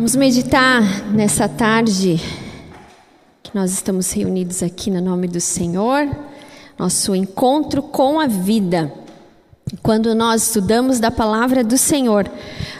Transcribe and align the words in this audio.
Vamos 0.00 0.16
meditar 0.16 1.12
nessa 1.12 1.46
tarde 1.46 2.18
que 3.42 3.54
nós 3.54 3.70
estamos 3.70 4.10
reunidos 4.10 4.62
aqui 4.62 4.90
no 4.90 4.98
nome 4.98 5.28
do 5.28 5.42
Senhor, 5.42 6.08
nosso 6.78 7.14
encontro 7.14 7.82
com 7.82 8.18
a 8.18 8.26
vida. 8.26 8.90
Quando 9.82 10.14
nós 10.14 10.44
estudamos 10.44 11.00
da 11.00 11.10
palavra 11.10 11.62
do 11.62 11.76
Senhor, 11.76 12.26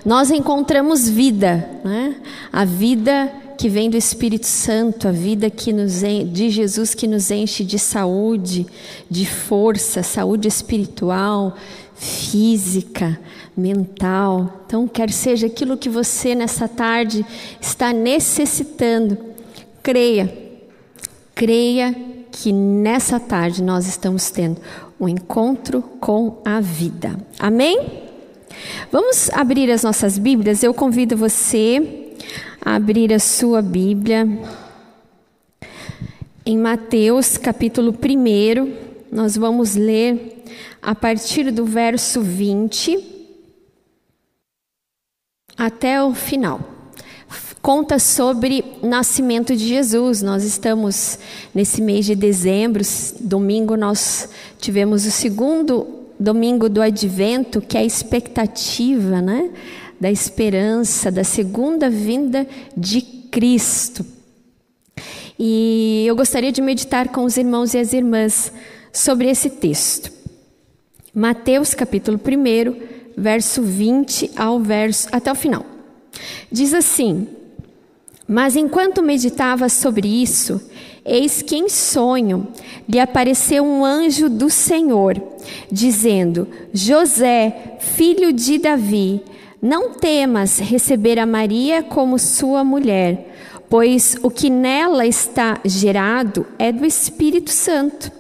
nós 0.03 0.31
encontramos 0.31 1.11
vida, 1.11 1.69
né? 1.85 2.17
a 2.51 2.65
vida 2.65 3.31
que 3.59 3.69
vem 3.69 3.91
do 3.91 3.99
Espírito 3.99 4.47
Santo, 4.47 5.07
a 5.07 5.13
vida 5.13 5.51
que 5.51 5.75
nos 5.75 6.01
de 6.01 6.49
Jesus 6.49 6.95
que 6.95 7.07
nos 7.07 7.31
enche 7.31 7.65
de 7.65 7.79
saúde, 7.79 8.67
de 9.11 9.27
força, 9.27 10.03
saúde 10.03 10.49
espiritual, 10.49 11.55
física, 11.95 13.21
mental. 13.57 14.63
Então, 14.67 14.87
quer 14.87 15.11
seja 15.11 15.47
aquilo 15.47 15.77
que 15.77 15.89
você 15.89 16.35
nessa 16.35 16.69
tarde 16.69 17.25
está 17.61 17.93
necessitando, 17.93 19.19
creia, 19.83 20.33
creia 21.35 21.95
que 22.31 22.53
nessa 22.53 23.19
tarde 23.19 23.63
nós 23.63 23.87
estamos 23.87 24.31
tendo 24.31 24.61
um 24.99 25.09
encontro 25.09 25.83
com 26.01 26.41
a 26.45 26.61
vida. 26.61 27.19
Amém? 27.39 28.09
Vamos 28.91 29.31
abrir 29.31 29.71
as 29.71 29.83
nossas 29.83 30.19
Bíblias. 30.19 30.63
Eu 30.63 30.75
convido 30.75 31.17
você 31.17 32.15
a 32.65 32.75
abrir 32.77 33.13
a 33.13 33.19
sua 33.19 33.63
Bíblia 33.63 34.29
em 36.45 36.59
Mateus 36.59 37.37
capítulo 37.37 37.93
1. 37.93 38.73
Nós 39.11 39.37
vamos 39.37 39.75
ler 39.75 40.45
a 40.83 40.95
partir 40.95 41.51
do 41.51 41.65
verso 41.65 42.21
20 42.21 43.20
até 45.61 46.03
o 46.03 46.15
final. 46.15 46.59
Conta 47.61 47.99
sobre 47.99 48.65
o 48.81 48.87
nascimento 48.87 49.55
de 49.55 49.69
Jesus. 49.69 50.23
Nós 50.23 50.43
estamos 50.43 51.19
nesse 51.55 51.83
mês 51.83 52.07
de 52.07 52.15
dezembro, 52.15 52.83
domingo 53.21 53.77
nós 53.77 54.31
tivemos 54.59 55.05
o 55.05 55.11
segundo 55.11 55.87
domingo 56.19 56.71
do 56.71 56.81
advento, 56.81 57.61
que 57.61 57.77
é 57.77 57.81
a 57.81 57.85
expectativa, 57.85 59.21
né, 59.21 59.51
da 60.01 60.11
esperança 60.11 61.11
da 61.11 61.23
segunda 61.23 61.91
vinda 61.91 62.47
de 62.75 63.03
Cristo. 63.03 64.07
E 65.39 66.05
eu 66.07 66.17
gostaria 66.17 66.51
de 66.51 66.63
meditar 66.63 67.09
com 67.09 67.25
os 67.25 67.37
irmãos 67.37 67.75
e 67.75 67.79
as 67.79 67.93
irmãs 67.93 68.51
sobre 68.91 69.29
esse 69.29 69.51
texto. 69.51 70.11
Mateus 71.15 71.75
capítulo 71.75 72.19
1, 72.19 73.00
verso 73.21 73.63
20 73.63 74.31
ao 74.35 74.59
verso 74.59 75.09
até 75.13 75.31
o 75.31 75.35
final. 75.35 75.65
Diz 76.51 76.73
assim: 76.73 77.29
Mas 78.27 78.57
enquanto 78.57 79.03
meditava 79.03 79.69
sobre 79.69 80.09
isso, 80.09 80.61
eis 81.05 81.43
que 81.43 81.57
em 81.57 81.69
sonho 81.69 82.49
lhe 82.89 82.99
apareceu 82.99 83.65
um 83.65 83.85
anjo 83.85 84.29
do 84.29 84.49
Senhor, 84.49 85.23
dizendo: 85.71 86.49
José, 86.73 87.77
filho 87.79 88.33
de 88.33 88.59
Davi, 88.59 89.23
não 89.61 89.91
temas 89.91 90.59
receber 90.59 91.19
a 91.19 91.27
Maria 91.27 91.83
como 91.83 92.19
sua 92.19 92.65
mulher, 92.65 93.35
pois 93.69 94.17
o 94.23 94.31
que 94.31 94.49
nela 94.49 95.07
está 95.07 95.61
gerado 95.65 96.47
é 96.59 96.73
do 96.73 96.87
Espírito 96.87 97.51
Santo. 97.51 98.20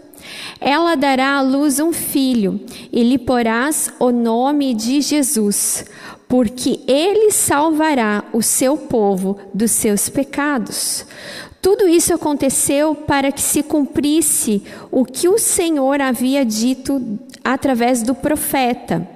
Ela 0.60 0.94
dará 0.94 1.36
à 1.36 1.40
luz 1.40 1.80
um 1.80 1.92
filho, 1.92 2.60
e 2.92 3.02
lhe 3.02 3.18
porás 3.18 3.90
o 3.98 4.10
nome 4.10 4.74
de 4.74 5.00
Jesus, 5.00 5.86
porque 6.28 6.80
ele 6.86 7.30
salvará 7.30 8.24
o 8.32 8.42
seu 8.42 8.76
povo 8.76 9.38
dos 9.54 9.70
seus 9.70 10.08
pecados. 10.08 11.06
Tudo 11.62 11.88
isso 11.88 12.14
aconteceu 12.14 12.94
para 12.94 13.32
que 13.32 13.40
se 13.40 13.62
cumprisse 13.62 14.62
o 14.90 15.04
que 15.04 15.28
o 15.28 15.38
Senhor 15.38 16.00
havia 16.00 16.44
dito 16.44 17.18
através 17.42 18.02
do 18.02 18.14
profeta. 18.14 19.06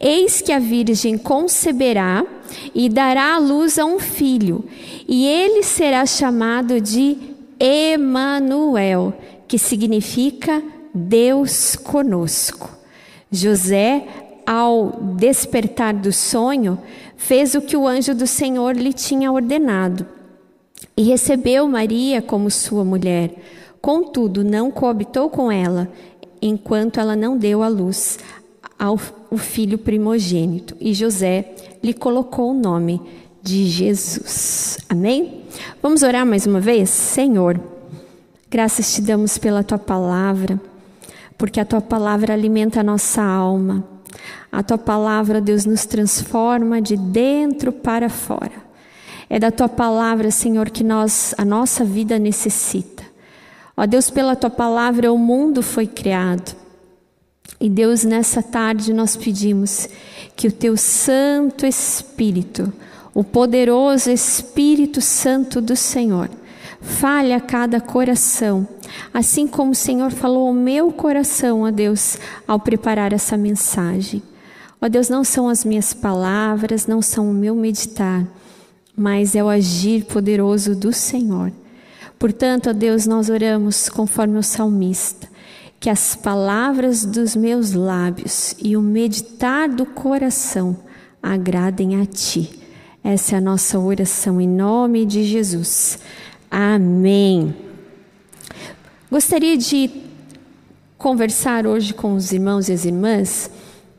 Eis 0.00 0.40
que 0.40 0.52
a 0.52 0.58
Virgem 0.58 1.18
conceberá 1.18 2.24
e 2.74 2.88
dará 2.88 3.34
à 3.34 3.38
luz 3.38 3.78
a 3.78 3.84
um 3.84 3.98
filho, 3.98 4.64
e 5.06 5.26
ele 5.26 5.62
será 5.62 6.06
chamado 6.06 6.80
de 6.80 7.16
Emanuel, 7.58 9.12
que 9.46 9.58
significa 9.58 10.62
Deus 10.94 11.76
conosco. 11.76 12.70
José, 13.30 14.06
ao 14.46 15.00
despertar 15.16 15.94
do 15.94 16.12
sonho, 16.12 16.78
fez 17.16 17.54
o 17.54 17.60
que 17.60 17.76
o 17.76 17.86
anjo 17.86 18.14
do 18.14 18.26
Senhor 18.26 18.76
lhe 18.76 18.92
tinha 18.92 19.30
ordenado 19.32 20.06
e 20.96 21.02
recebeu 21.02 21.66
Maria 21.68 22.22
como 22.22 22.50
sua 22.50 22.84
mulher. 22.84 23.34
Contudo, 23.80 24.42
não 24.42 24.70
coabitou 24.70 25.28
com 25.28 25.50
ela, 25.50 25.88
enquanto 26.40 26.98
ela 26.98 27.14
não 27.14 27.36
deu 27.36 27.62
à 27.62 27.68
luz 27.68 28.18
ao 28.78 28.98
o 29.30 29.38
filho 29.38 29.78
primogênito. 29.78 30.76
E 30.80 30.94
José 30.94 31.54
lhe 31.82 31.92
colocou 31.92 32.50
o 32.50 32.54
nome 32.54 33.00
de 33.42 33.66
Jesus. 33.66 34.78
Amém? 34.88 35.42
Vamos 35.82 36.02
orar 36.02 36.26
mais 36.26 36.46
uma 36.46 36.60
vez? 36.60 36.90
Senhor. 36.90 37.75
Graças 38.56 38.94
te 38.94 39.02
damos 39.02 39.36
pela 39.36 39.62
tua 39.62 39.76
palavra, 39.76 40.58
porque 41.36 41.60
a 41.60 41.64
tua 41.66 41.82
palavra 41.82 42.32
alimenta 42.32 42.80
a 42.80 42.82
nossa 42.82 43.22
alma. 43.22 43.84
A 44.50 44.62
tua 44.62 44.78
palavra, 44.78 45.42
Deus, 45.42 45.66
nos 45.66 45.84
transforma 45.84 46.80
de 46.80 46.96
dentro 46.96 47.70
para 47.70 48.08
fora. 48.08 48.54
É 49.28 49.38
da 49.38 49.50
tua 49.50 49.68
palavra, 49.68 50.30
Senhor, 50.30 50.70
que 50.70 50.82
nós, 50.82 51.34
a 51.36 51.44
nossa 51.44 51.84
vida 51.84 52.18
necessita. 52.18 53.02
Ó 53.76 53.84
Deus, 53.84 54.08
pela 54.08 54.34
tua 54.34 54.48
palavra 54.48 55.12
o 55.12 55.18
mundo 55.18 55.62
foi 55.62 55.86
criado. 55.86 56.56
E 57.60 57.68
Deus, 57.68 58.04
nessa 58.04 58.42
tarde 58.42 58.90
nós 58.94 59.16
pedimos 59.16 59.86
que 60.34 60.48
o 60.48 60.52
teu 60.52 60.78
Santo 60.78 61.66
Espírito, 61.66 62.72
o 63.12 63.22
poderoso 63.22 64.10
Espírito 64.10 65.02
Santo 65.02 65.60
do 65.60 65.76
Senhor, 65.76 66.30
Fale 66.86 67.32
a 67.32 67.40
cada 67.40 67.80
coração, 67.80 68.66
assim 69.12 69.46
como 69.46 69.72
o 69.72 69.74
Senhor 69.74 70.12
falou 70.12 70.46
ao 70.46 70.54
meu 70.54 70.92
coração, 70.92 71.62
ó 71.62 71.70
Deus, 71.70 72.16
ao 72.46 72.60
preparar 72.60 73.12
essa 73.12 73.36
mensagem. 73.36 74.22
Ó 74.80 74.88
Deus, 74.88 75.08
não 75.08 75.24
são 75.24 75.48
as 75.48 75.64
minhas 75.64 75.92
palavras, 75.92 76.86
não 76.86 77.02
são 77.02 77.28
o 77.28 77.34
meu 77.34 77.56
meditar, 77.56 78.24
mas 78.96 79.34
é 79.34 79.42
o 79.42 79.48
agir 79.48 80.04
poderoso 80.04 80.76
do 80.76 80.92
Senhor. 80.92 81.52
Portanto, 82.18 82.70
ó 82.70 82.72
Deus, 82.72 83.04
nós 83.04 83.28
oramos 83.28 83.88
conforme 83.88 84.38
o 84.38 84.42
salmista, 84.42 85.28
que 85.80 85.90
as 85.90 86.14
palavras 86.14 87.04
dos 87.04 87.34
meus 87.34 87.72
lábios 87.72 88.54
e 88.62 88.76
o 88.76 88.80
meditar 88.80 89.68
do 89.68 89.84
coração 89.84 90.76
agradem 91.20 92.00
a 92.00 92.06
Ti. 92.06 92.48
Essa 93.02 93.34
é 93.34 93.38
a 93.38 93.40
nossa 93.40 93.78
oração 93.78 94.40
em 94.40 94.48
nome 94.48 95.04
de 95.04 95.24
Jesus. 95.24 95.98
Amém. 96.50 97.54
Gostaria 99.10 99.56
de 99.56 99.90
conversar 100.96 101.66
hoje 101.66 101.92
com 101.92 102.14
os 102.14 102.32
irmãos 102.32 102.68
e 102.68 102.72
as 102.72 102.84
irmãs, 102.84 103.50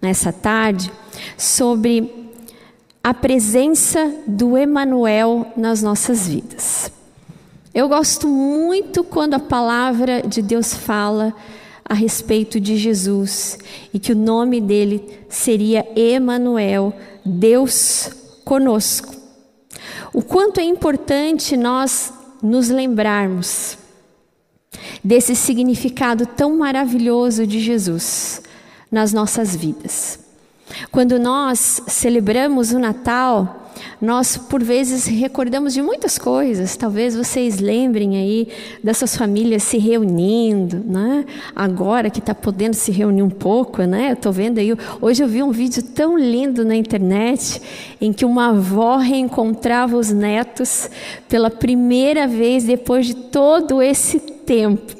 nessa 0.02 0.32
tarde, 0.32 0.92
sobre 1.38 2.32
a 3.04 3.14
presença 3.14 4.14
do 4.26 4.58
Emanuel 4.58 5.52
nas 5.56 5.82
nossas 5.82 6.28
vidas. 6.28 6.92
Eu 7.74 7.88
gosto 7.88 8.28
muito 8.28 9.04
quando 9.04 9.36
a 9.36 9.40
palavra 9.40 10.22
de 10.22 10.42
Deus 10.42 10.74
fala 10.74 11.34
a 11.86 11.94
respeito 11.94 12.60
de 12.60 12.76
Jesus 12.76 13.58
e 13.94 14.00
que 14.00 14.12
o 14.12 14.16
nome 14.16 14.60
dele 14.60 15.20
seria 15.30 15.88
Emanuel, 15.96 16.94
Deus 17.24 18.10
conosco. 18.44 19.16
O 20.14 20.22
quanto 20.22 20.60
é 20.60 20.64
importante 20.64 21.56
nós 21.56 22.12
nos 22.42 22.70
lembrarmos 22.70 23.78
desse 25.04 25.36
significado 25.36 26.26
tão 26.26 26.58
maravilhoso 26.58 27.46
de 27.46 27.60
Jesus 27.60 28.42
nas 28.92 29.14
nossas 29.14 29.56
vidas. 29.56 30.20
Quando 30.92 31.20
nós 31.20 31.82
celebramos 31.88 32.72
o 32.72 32.80
Natal, 32.80 33.67
nós 34.02 34.38
por 34.38 34.64
vezes 34.64 35.06
recordamos 35.06 35.74
de 35.74 35.82
muitas 35.82 36.18
coisas. 36.18 36.76
Talvez 36.76 37.16
vocês 37.16 37.60
lembrem 37.60 38.18
aí 38.18 38.48
dessas 38.84 39.16
famílias 39.16 39.64
se 39.64 39.78
reunindo, 39.78 40.84
né? 40.86 41.26
Agora 41.56 42.10
que 42.10 42.20
está 42.20 42.36
podendo 42.36 42.74
se 42.74 42.92
reunir 42.92 43.24
um 43.24 43.30
pouco, 43.30 43.84
né? 43.84 44.10
Eu 44.10 44.14
estou 44.14 44.32
vendo 44.32 44.60
aí. 44.60 44.76
Hoje 45.02 45.24
eu 45.24 45.28
vi 45.28 45.42
um 45.42 45.52
vídeo 45.52 45.82
tão 45.84 46.18
lindo 46.18 46.64
na 46.64 46.76
internet 46.76 47.62
em 48.00 48.14
que 48.14 48.26
uma 48.26 48.50
avó 48.50 48.98
reencontrava 48.98 49.98
os 49.98 50.12
netos 50.12 50.90
pela 51.28 51.50
primeira 51.50 52.28
vez 52.28 52.64
depois 52.64 53.06
de 53.08 53.16
todo 53.16 53.82
esse 53.82 54.20
tempo. 54.20 54.96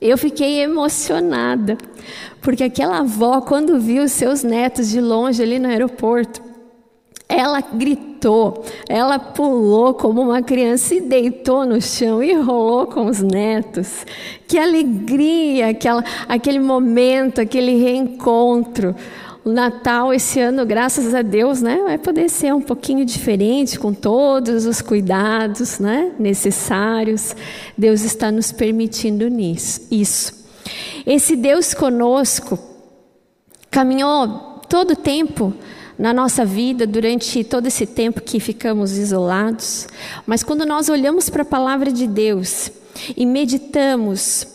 Eu 0.00 0.16
fiquei 0.16 0.60
emocionada, 0.60 1.76
porque 2.40 2.64
aquela 2.64 3.00
avó, 3.00 3.42
quando 3.42 3.78
viu 3.78 4.08
seus 4.08 4.42
netos 4.42 4.88
de 4.88 4.98
longe 4.98 5.42
ali 5.42 5.58
no 5.58 5.68
aeroporto, 5.68 6.49
Ela 7.40 7.62
gritou, 7.62 8.62
ela 8.86 9.18
pulou 9.18 9.94
como 9.94 10.20
uma 10.20 10.42
criança 10.42 10.94
e 10.94 11.00
deitou 11.00 11.64
no 11.64 11.80
chão 11.80 12.22
e 12.22 12.34
rolou 12.34 12.86
com 12.86 13.06
os 13.06 13.22
netos. 13.22 14.04
Que 14.46 14.58
alegria, 14.58 15.70
aquela, 15.70 16.04
aquele 16.28 16.58
momento, 16.58 17.40
aquele 17.40 17.82
reencontro. 17.82 18.94
O 19.42 19.48
Natal 19.48 20.12
esse 20.12 20.38
ano, 20.38 20.66
graças 20.66 21.14
a 21.14 21.22
Deus, 21.22 21.62
né, 21.62 21.80
vai 21.82 21.96
poder 21.96 22.28
ser 22.28 22.52
um 22.52 22.60
pouquinho 22.60 23.06
diferente, 23.06 23.78
com 23.78 23.94
todos 23.94 24.66
os 24.66 24.82
cuidados 24.82 25.78
né, 25.78 26.12
necessários. 26.18 27.34
Deus 27.76 28.02
está 28.02 28.30
nos 28.30 28.52
permitindo 28.52 29.26
nisso, 29.28 29.80
isso. 29.90 30.44
Esse 31.06 31.36
Deus 31.36 31.72
conosco 31.72 32.58
caminhou 33.70 34.60
todo 34.68 34.90
o 34.90 34.96
tempo 34.96 35.54
na 36.00 36.14
nossa 36.14 36.46
vida 36.46 36.86
durante 36.86 37.44
todo 37.44 37.66
esse 37.66 37.84
tempo 37.84 38.22
que 38.22 38.40
ficamos 38.40 38.96
isolados. 38.96 39.86
Mas 40.26 40.42
quando 40.42 40.64
nós 40.64 40.88
olhamos 40.88 41.28
para 41.28 41.42
a 41.42 41.44
palavra 41.44 41.92
de 41.92 42.06
Deus 42.06 42.70
e 43.14 43.26
meditamos 43.26 44.46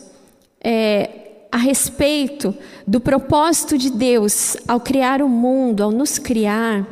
é, 0.60 1.44
a 1.52 1.56
respeito 1.56 2.52
do 2.84 3.00
propósito 3.00 3.78
de 3.78 3.90
Deus 3.90 4.56
ao 4.66 4.80
criar 4.80 5.22
o 5.22 5.28
mundo, 5.28 5.84
ao 5.84 5.92
nos 5.92 6.18
criar, 6.18 6.84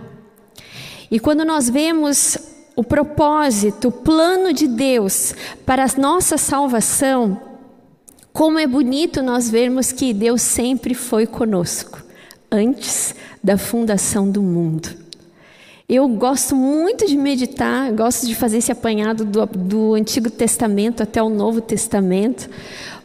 e 1.10 1.18
quando 1.18 1.44
nós 1.44 1.68
vemos 1.68 2.38
o 2.76 2.84
propósito, 2.84 3.88
o 3.88 3.92
plano 3.92 4.52
de 4.52 4.68
Deus 4.68 5.34
para 5.66 5.84
a 5.84 6.00
nossa 6.00 6.38
salvação, 6.38 7.40
como 8.32 8.60
é 8.60 8.68
bonito 8.68 9.20
nós 9.20 9.50
vermos 9.50 9.90
que 9.90 10.12
Deus 10.12 10.42
sempre 10.42 10.94
foi 10.94 11.26
conosco, 11.26 12.00
antes 12.50 13.16
da 13.44 13.58
fundação 13.58 14.30
do 14.30 14.42
mundo. 14.42 15.03
Eu 15.86 16.08
gosto 16.08 16.56
muito 16.56 17.06
de 17.06 17.14
meditar, 17.14 17.92
gosto 17.92 18.26
de 18.26 18.34
fazer 18.34 18.56
esse 18.56 18.72
apanhado 18.72 19.22
do, 19.22 19.44
do 19.44 19.92
Antigo 19.92 20.30
Testamento 20.30 21.02
até 21.02 21.22
o 21.22 21.28
Novo 21.28 21.60
Testamento, 21.60 22.48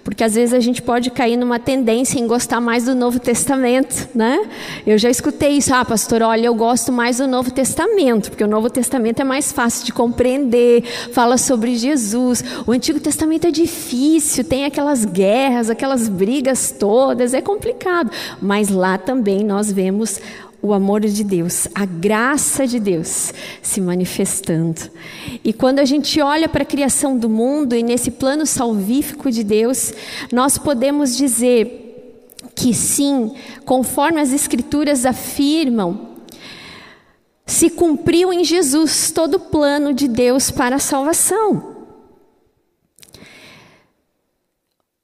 porque 0.02 0.24
às 0.24 0.36
vezes 0.36 0.54
a 0.54 0.62
gente 0.62 0.82
pode 0.82 1.12
cair 1.12 1.36
numa 1.36 1.60
tendência 1.60 2.18
em 2.18 2.26
gostar 2.26 2.62
mais 2.62 2.86
do 2.86 2.96
Novo 2.96 3.20
Testamento, 3.20 4.08
né? 4.16 4.48
Eu 4.88 4.98
já 4.98 5.10
escutei 5.10 5.58
isso, 5.58 5.74
ah, 5.74 5.84
pastor, 5.84 6.22
olha, 6.22 6.46
eu 6.46 6.56
gosto 6.56 6.90
mais 6.90 7.18
do 7.18 7.28
Novo 7.28 7.52
Testamento, 7.52 8.30
porque 8.30 8.46
o 8.46 8.48
Novo 8.48 8.70
Testamento 8.70 9.20
é 9.20 9.26
mais 9.26 9.52
fácil 9.52 9.86
de 9.86 9.92
compreender, 9.92 10.84
fala 11.12 11.38
sobre 11.38 11.76
Jesus. 11.76 12.42
O 12.66 12.72
Antigo 12.72 13.02
Testamento 13.02 13.46
é 13.46 13.52
difícil, 13.52 14.46
tem 14.46 14.64
aquelas 14.64 15.04
guerras, 15.04 15.70
aquelas 15.70 16.08
brigas 16.08 16.72
todas, 16.72 17.34
é 17.34 17.42
complicado. 17.42 18.10
Mas 18.42 18.70
lá 18.70 18.98
também 18.98 19.44
nós 19.44 19.70
vemos 19.70 20.22
o 20.62 20.74
amor 20.74 21.02
de 21.02 21.24
Deus, 21.24 21.68
a 21.74 21.86
graça 21.86 22.68
de 22.68 22.80
Deus 22.80 23.34
se 23.62 23.80
manifestando. 23.80 24.82
E 25.44 25.54
quando 25.54 25.80
a 25.80 25.86
gente 25.86 26.20
olha 26.22 26.50
para 26.50 26.64
a 26.64 26.66
criação 26.66 27.18
do 27.18 27.30
mundo 27.30 27.76
e 27.76 27.84
nesse 27.84 28.12
plano 28.12 28.46
salvífico 28.46 29.32
de 29.32 29.44
Deus, 29.44 29.94
nós 30.32 30.58
podemos 30.58 31.16
dizer 31.16 31.86
que 32.56 32.74
sim, 32.74 33.34
conforme 33.64 34.20
as 34.20 34.34
Escrituras 34.34 35.06
afirmam, 35.06 36.10
se 37.46 37.70
cumpriu 37.70 38.32
em 38.32 38.44
Jesus 38.44 39.12
todo 39.12 39.36
o 39.36 39.40
plano 39.40 39.94
de 39.94 40.08
Deus 40.08 40.52
para 40.52 40.76
a 40.76 40.80
salvação. 40.80 41.79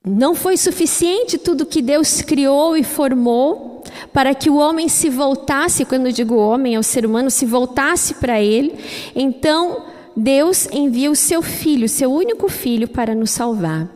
Não 0.06 0.36
foi 0.36 0.56
suficiente 0.56 1.38
tudo 1.38 1.66
que 1.66 1.82
Deus 1.82 2.22
criou 2.22 2.78
e 2.78 2.84
formou 2.84 3.84
para 4.14 4.36
que 4.36 4.50
o 4.50 4.58
homem 4.58 4.88
se 4.88 5.10
voltasse, 5.10 5.86
quando 5.86 6.08
eu 6.08 6.12
digo 6.12 6.36
homem, 6.36 6.76
é 6.76 6.80
o 6.80 6.84
ser 6.84 7.06
humano, 7.06 7.32
se 7.32 7.46
voltasse 7.46 8.16
para 8.16 8.42
ele. 8.42 8.76
Então, 9.16 9.84
Deus 10.16 10.68
envia 10.72 11.10
o 11.10 11.16
seu 11.16 11.42
filho, 11.42 11.90
seu 11.90 12.12
único 12.12 12.48
filho, 12.48 12.88
para 12.88 13.16
nos 13.16 13.32
salvar. 13.32 13.90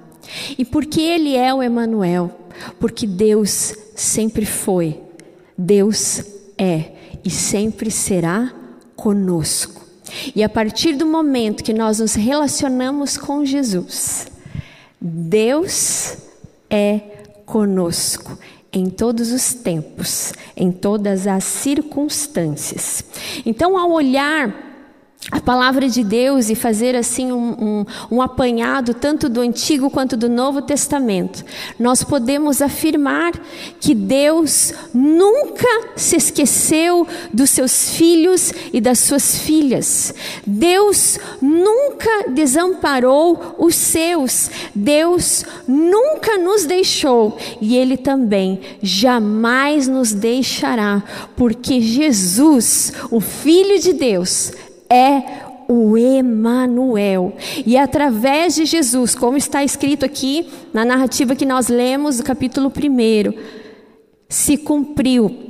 E 0.57 0.65
porque 0.65 1.01
ele 1.01 1.35
é 1.35 1.53
o 1.53 1.61
Emanuel, 1.61 2.31
porque 2.79 3.07
Deus 3.07 3.73
sempre 3.95 4.45
foi, 4.45 5.00
Deus 5.57 6.23
é 6.57 6.91
e 7.23 7.29
sempre 7.29 7.91
será 7.91 8.53
conosco. 8.95 9.81
E 10.35 10.44
a 10.44 10.50
partir 10.50 10.94
do 10.95 11.06
momento 11.06 11.63
que 11.63 11.73
nós 11.73 12.00
nos 12.00 12.15
relacionamos 12.15 13.17
com 13.17 13.45
Jesus, 13.45 14.27
Deus 15.01 16.18
é 16.69 17.00
conosco 17.46 18.38
em 18.72 18.90
todos 18.90 19.31
os 19.31 19.54
tempos, 19.54 20.34
em 20.56 20.72
todas 20.72 21.25
as 21.25 21.44
circunstâncias. 21.44 23.04
Então, 23.46 23.78
ao 23.78 23.92
olhar 23.92 24.69
a 25.31 25.39
palavra 25.39 25.88
de 25.89 26.04
Deus 26.04 26.50
e 26.50 26.56
fazer 26.56 26.95
assim 26.95 27.31
um, 27.31 27.50
um, 27.51 27.86
um, 28.10 28.21
apanhado 28.21 28.94
tanto 28.94 29.27
do 29.27 29.42
Antigo 29.42 29.89
quanto 29.89 30.16
do 30.16 30.30
Novo 30.30 30.62
Testamento, 30.62 31.44
nós 31.77 32.04
podemos 32.04 32.62
afirmar 32.62 33.33
que 33.80 33.94
Deus 33.94 34.74
nunca 34.94 35.68
se 35.95 36.16
esqueceu 36.16 37.06
dos 37.33 37.50
seus 37.50 37.92
filhos 37.92 38.54
e 38.71 38.80
das 38.80 39.00
suas 39.00 39.38
filhas. 39.39 40.16
Deus 40.48 41.19
nunca 41.42 42.30
desamparou 42.30 43.56
os 43.60 43.75
seus. 43.75 44.50
Deus 44.74 45.45
nunca 45.68 46.38
nos 46.38 46.66
deixou 46.66 47.38
e 47.62 47.75
Ele 47.75 47.98
também 47.98 48.62
jamais 48.81 49.88
nos 49.88 50.12
deixará, 50.13 51.04
porque 51.36 51.81
Jesus, 51.81 52.94
o 53.12 53.19
Filho 53.19 53.80
de 53.80 53.94
Deus, 53.94 54.54
é 54.91 55.24
o 55.68 55.95
Emanuel. 55.95 57.36
E 57.65 57.77
é 57.77 57.81
através 57.81 58.56
de 58.56 58.65
Jesus, 58.65 59.13
como 59.13 59.38
está 59.38 59.63
escrito 59.63 60.03
aqui 60.03 60.50
na 60.74 60.83
narrativa 60.83 61.36
que 61.36 61.45
nós 61.45 61.68
lemos, 61.68 62.18
do 62.18 62.24
capítulo 62.24 62.69
1, 62.69 63.33
se 64.27 64.57
cumpriu 64.57 65.50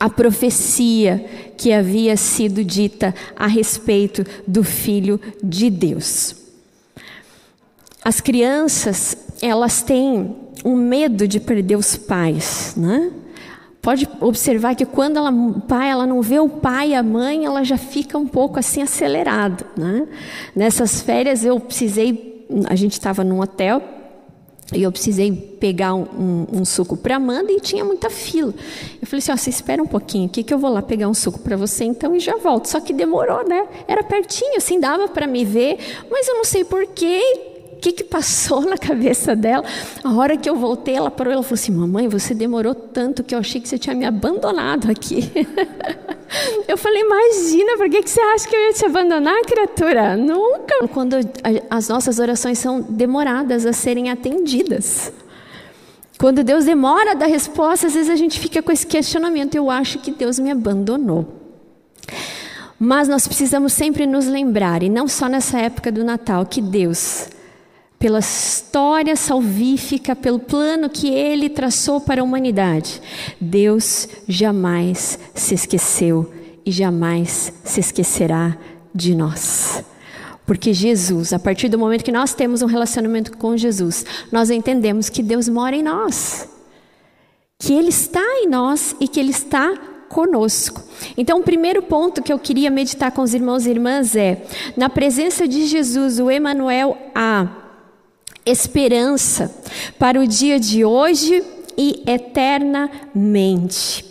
a 0.00 0.08
profecia 0.08 1.52
que 1.56 1.72
havia 1.72 2.16
sido 2.16 2.64
dita 2.64 3.14
a 3.36 3.46
respeito 3.46 4.24
do 4.46 4.64
filho 4.64 5.20
de 5.42 5.68
Deus. 5.70 6.36
As 8.04 8.20
crianças, 8.20 9.16
elas 9.40 9.82
têm 9.82 10.36
um 10.64 10.76
medo 10.76 11.28
de 11.28 11.38
perder 11.40 11.76
os 11.76 11.96
pais, 11.96 12.74
né? 12.76 13.10
Pode 13.84 14.08
observar 14.18 14.74
que 14.74 14.86
quando 14.86 15.18
ela, 15.18 15.30
pai, 15.68 15.90
ela 15.90 16.06
não 16.06 16.22
vê 16.22 16.40
o 16.40 16.48
pai 16.48 16.92
e 16.92 16.94
a 16.94 17.02
mãe, 17.02 17.44
ela 17.44 17.62
já 17.62 17.76
fica 17.76 18.16
um 18.16 18.26
pouco 18.26 18.58
assim 18.58 18.80
acelerada. 18.80 19.66
Né? 19.76 20.08
Nessas 20.56 21.02
férias 21.02 21.44
eu 21.44 21.60
precisei, 21.60 22.46
a 22.66 22.74
gente 22.74 22.92
estava 22.92 23.22
num 23.22 23.40
hotel 23.40 23.82
e 24.72 24.82
eu 24.82 24.90
precisei 24.90 25.30
pegar 25.30 25.94
um, 25.94 26.06
um, 26.18 26.60
um 26.60 26.64
suco 26.64 26.96
para 26.96 27.16
Amanda 27.16 27.52
e 27.52 27.60
tinha 27.60 27.84
muita 27.84 28.08
fila. 28.08 28.54
Eu 29.02 29.06
falei 29.06 29.18
assim: 29.18 29.32
ó, 29.32 29.36
você 29.36 29.50
espera 29.50 29.82
um 29.82 29.86
pouquinho 29.86 30.26
aqui 30.26 30.42
que 30.42 30.54
eu 30.54 30.58
vou 30.58 30.70
lá 30.70 30.80
pegar 30.80 31.06
um 31.06 31.14
suco 31.14 31.38
para 31.40 31.54
você 31.54 31.84
então 31.84 32.16
e 32.16 32.20
já 32.20 32.38
volto. 32.38 32.66
Só 32.66 32.80
que 32.80 32.94
demorou, 32.94 33.46
né? 33.46 33.68
Era 33.86 34.02
pertinho, 34.02 34.56
assim, 34.56 34.80
dava 34.80 35.08
para 35.08 35.26
me 35.26 35.44
ver, 35.44 35.76
mas 36.10 36.26
eu 36.26 36.36
não 36.36 36.44
sei 36.44 36.64
porquê 36.64 37.53
que, 37.84 37.92
que 37.92 38.04
passou 38.04 38.62
na 38.62 38.78
cabeça 38.78 39.36
dela? 39.36 39.62
A 40.02 40.14
hora 40.14 40.38
que 40.38 40.48
eu 40.48 40.56
voltei, 40.56 40.94
ela 40.94 41.10
parou 41.10 41.32
ela 41.32 41.42
falou 41.42 41.54
assim: 41.54 41.72
Mamãe, 41.72 42.08
você 42.08 42.34
demorou 42.34 42.74
tanto 42.74 43.22
que 43.22 43.34
eu 43.34 43.38
achei 43.38 43.60
que 43.60 43.68
você 43.68 43.78
tinha 43.78 43.94
me 43.94 44.06
abandonado 44.06 44.90
aqui. 44.90 45.30
eu 46.66 46.78
falei: 46.78 47.02
Imagina, 47.02 47.76
por 47.76 47.90
que, 47.90 48.02
que 48.02 48.08
você 48.08 48.20
acha 48.20 48.48
que 48.48 48.56
eu 48.56 48.60
ia 48.60 48.72
te 48.72 48.86
abandonar, 48.86 49.38
criatura? 49.42 50.16
Nunca. 50.16 50.88
Quando 50.88 51.16
as 51.68 51.88
nossas 51.88 52.18
orações 52.18 52.58
são 52.58 52.80
demoradas 52.80 53.66
a 53.66 53.72
serem 53.74 54.10
atendidas. 54.10 55.12
Quando 56.18 56.42
Deus 56.42 56.64
demora 56.64 57.10
a 57.10 57.14
dar 57.14 57.26
resposta, 57.26 57.88
às 57.88 57.94
vezes 57.94 58.08
a 58.08 58.16
gente 58.16 58.40
fica 58.40 58.62
com 58.62 58.72
esse 58.72 58.86
questionamento: 58.86 59.56
eu 59.56 59.70
acho 59.70 59.98
que 59.98 60.10
Deus 60.10 60.38
me 60.38 60.50
abandonou. 60.50 61.42
Mas 62.78 63.08
nós 63.08 63.26
precisamos 63.26 63.74
sempre 63.74 64.06
nos 64.06 64.26
lembrar, 64.26 64.82
e 64.82 64.88
não 64.88 65.06
só 65.06 65.28
nessa 65.28 65.58
época 65.58 65.92
do 65.92 66.02
Natal, 66.02 66.46
que 66.46 66.62
Deus 66.62 67.28
pela 68.04 68.18
história 68.18 69.16
salvífica, 69.16 70.14
pelo 70.14 70.38
plano 70.38 70.90
que 70.90 71.08
ele 71.08 71.48
traçou 71.48 72.02
para 72.02 72.20
a 72.20 72.24
humanidade, 72.24 73.00
Deus 73.40 74.06
jamais 74.28 75.18
se 75.34 75.54
esqueceu 75.54 76.30
e 76.66 76.70
jamais 76.70 77.50
se 77.64 77.80
esquecerá 77.80 78.58
de 78.94 79.14
nós. 79.14 79.82
Porque 80.44 80.74
Jesus, 80.74 81.32
a 81.32 81.38
partir 81.38 81.70
do 81.70 81.78
momento 81.78 82.04
que 82.04 82.12
nós 82.12 82.34
temos 82.34 82.60
um 82.60 82.66
relacionamento 82.66 83.38
com 83.38 83.56
Jesus, 83.56 84.04
nós 84.30 84.50
entendemos 84.50 85.08
que 85.08 85.22
Deus 85.22 85.48
mora 85.48 85.74
em 85.74 85.82
nós, 85.82 86.46
que 87.58 87.72
Ele 87.72 87.88
está 87.88 88.20
em 88.42 88.46
nós 88.46 88.94
e 89.00 89.08
que 89.08 89.18
Ele 89.18 89.30
está 89.30 89.78
conosco. 90.10 90.82
Então, 91.16 91.38
o 91.38 91.42
primeiro 91.42 91.80
ponto 91.80 92.22
que 92.22 92.30
eu 92.30 92.38
queria 92.38 92.70
meditar 92.70 93.12
com 93.12 93.22
os 93.22 93.32
irmãos 93.32 93.64
e 93.64 93.70
irmãs 93.70 94.14
é: 94.14 94.44
na 94.76 94.90
presença 94.90 95.48
de 95.48 95.64
Jesus, 95.64 96.20
o 96.20 96.30
Emanuel 96.30 96.98
há 97.14 97.63
esperança 98.46 99.54
para 99.98 100.20
o 100.20 100.26
dia 100.26 100.58
de 100.60 100.84
hoje 100.84 101.42
e 101.76 102.02
eternamente. 102.06 104.04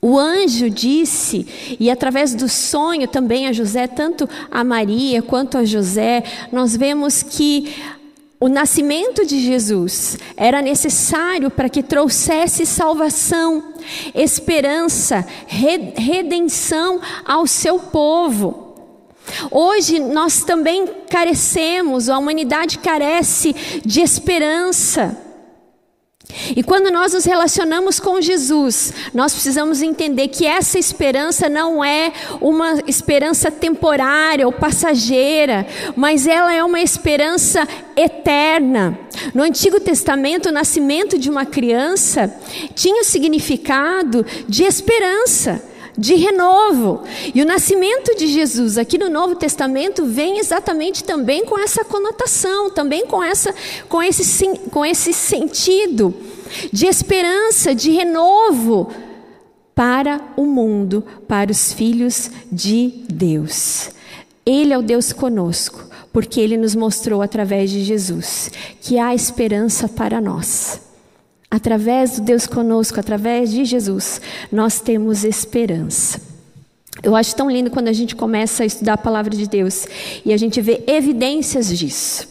O 0.00 0.18
anjo 0.18 0.68
disse, 0.68 1.46
e 1.78 1.88
através 1.88 2.34
do 2.34 2.48
sonho 2.48 3.06
também 3.06 3.46
a 3.46 3.52
José, 3.52 3.86
tanto 3.86 4.28
a 4.50 4.64
Maria 4.64 5.22
quanto 5.22 5.56
a 5.56 5.64
José, 5.64 6.24
nós 6.50 6.76
vemos 6.76 7.22
que 7.22 7.72
o 8.40 8.48
nascimento 8.48 9.24
de 9.24 9.38
Jesus 9.38 10.18
era 10.36 10.60
necessário 10.60 11.48
para 11.48 11.68
que 11.68 11.80
trouxesse 11.80 12.66
salvação, 12.66 13.74
esperança, 14.12 15.24
redenção 15.46 17.00
ao 17.24 17.46
seu 17.46 17.78
povo. 17.78 18.61
Hoje 19.50 19.98
nós 19.98 20.42
também 20.44 20.86
carecemos, 21.08 22.08
a 22.08 22.18
humanidade 22.18 22.78
carece 22.78 23.54
de 23.84 24.00
esperança. 24.00 25.16
E 26.56 26.62
quando 26.62 26.90
nós 26.90 27.12
nos 27.12 27.24
relacionamos 27.24 28.00
com 28.00 28.20
Jesus, 28.20 28.92
nós 29.12 29.32
precisamos 29.32 29.82
entender 29.82 30.28
que 30.28 30.46
essa 30.46 30.78
esperança 30.78 31.48
não 31.48 31.84
é 31.84 32.12
uma 32.40 32.82
esperança 32.86 33.50
temporária 33.50 34.46
ou 34.46 34.52
passageira, 34.52 35.66
mas 35.94 36.26
ela 36.26 36.52
é 36.52 36.64
uma 36.64 36.80
esperança 36.80 37.66
eterna. 37.96 38.98
No 39.34 39.42
Antigo 39.42 39.78
Testamento, 39.78 40.48
o 40.48 40.52
nascimento 40.52 41.18
de 41.18 41.28
uma 41.28 41.44
criança 41.44 42.34
tinha 42.74 43.02
o 43.02 43.04
significado 43.04 44.24
de 44.48 44.64
esperança 44.64 45.71
de 45.96 46.14
renovo. 46.14 47.02
E 47.34 47.42
o 47.42 47.46
nascimento 47.46 48.16
de 48.16 48.26
Jesus 48.26 48.78
aqui 48.78 48.98
no 48.98 49.10
Novo 49.10 49.36
Testamento 49.36 50.04
vem 50.06 50.38
exatamente 50.38 51.04
também 51.04 51.44
com 51.44 51.58
essa 51.58 51.84
conotação, 51.84 52.70
também 52.70 53.06
com, 53.06 53.22
essa, 53.22 53.54
com, 53.88 54.02
esse, 54.02 54.48
com 54.70 54.84
esse 54.84 55.12
sentido 55.12 56.14
de 56.72 56.86
esperança, 56.86 57.74
de 57.74 57.90
renovo 57.90 58.90
para 59.74 60.20
o 60.36 60.44
mundo, 60.44 61.04
para 61.26 61.50
os 61.50 61.72
filhos 61.72 62.30
de 62.50 63.04
Deus. 63.08 63.90
Ele 64.44 64.72
é 64.72 64.78
o 64.78 64.82
Deus 64.82 65.12
conosco, 65.12 65.86
porque 66.12 66.40
ele 66.40 66.56
nos 66.56 66.74
mostrou 66.74 67.22
através 67.22 67.70
de 67.70 67.82
Jesus 67.82 68.50
que 68.80 68.98
há 68.98 69.14
esperança 69.14 69.88
para 69.88 70.20
nós. 70.20 70.91
Através 71.52 72.18
do 72.18 72.22
Deus 72.22 72.46
conosco, 72.46 72.98
através 72.98 73.52
de 73.52 73.66
Jesus, 73.66 74.22
nós 74.50 74.80
temos 74.80 75.22
esperança. 75.22 76.18
Eu 77.02 77.14
acho 77.14 77.36
tão 77.36 77.50
lindo 77.50 77.70
quando 77.70 77.88
a 77.88 77.92
gente 77.92 78.16
começa 78.16 78.62
a 78.62 78.66
estudar 78.66 78.94
a 78.94 78.96
palavra 78.96 79.36
de 79.36 79.46
Deus 79.46 79.86
e 80.24 80.32
a 80.32 80.36
gente 80.38 80.62
vê 80.62 80.82
evidências 80.86 81.68
disso 81.78 82.26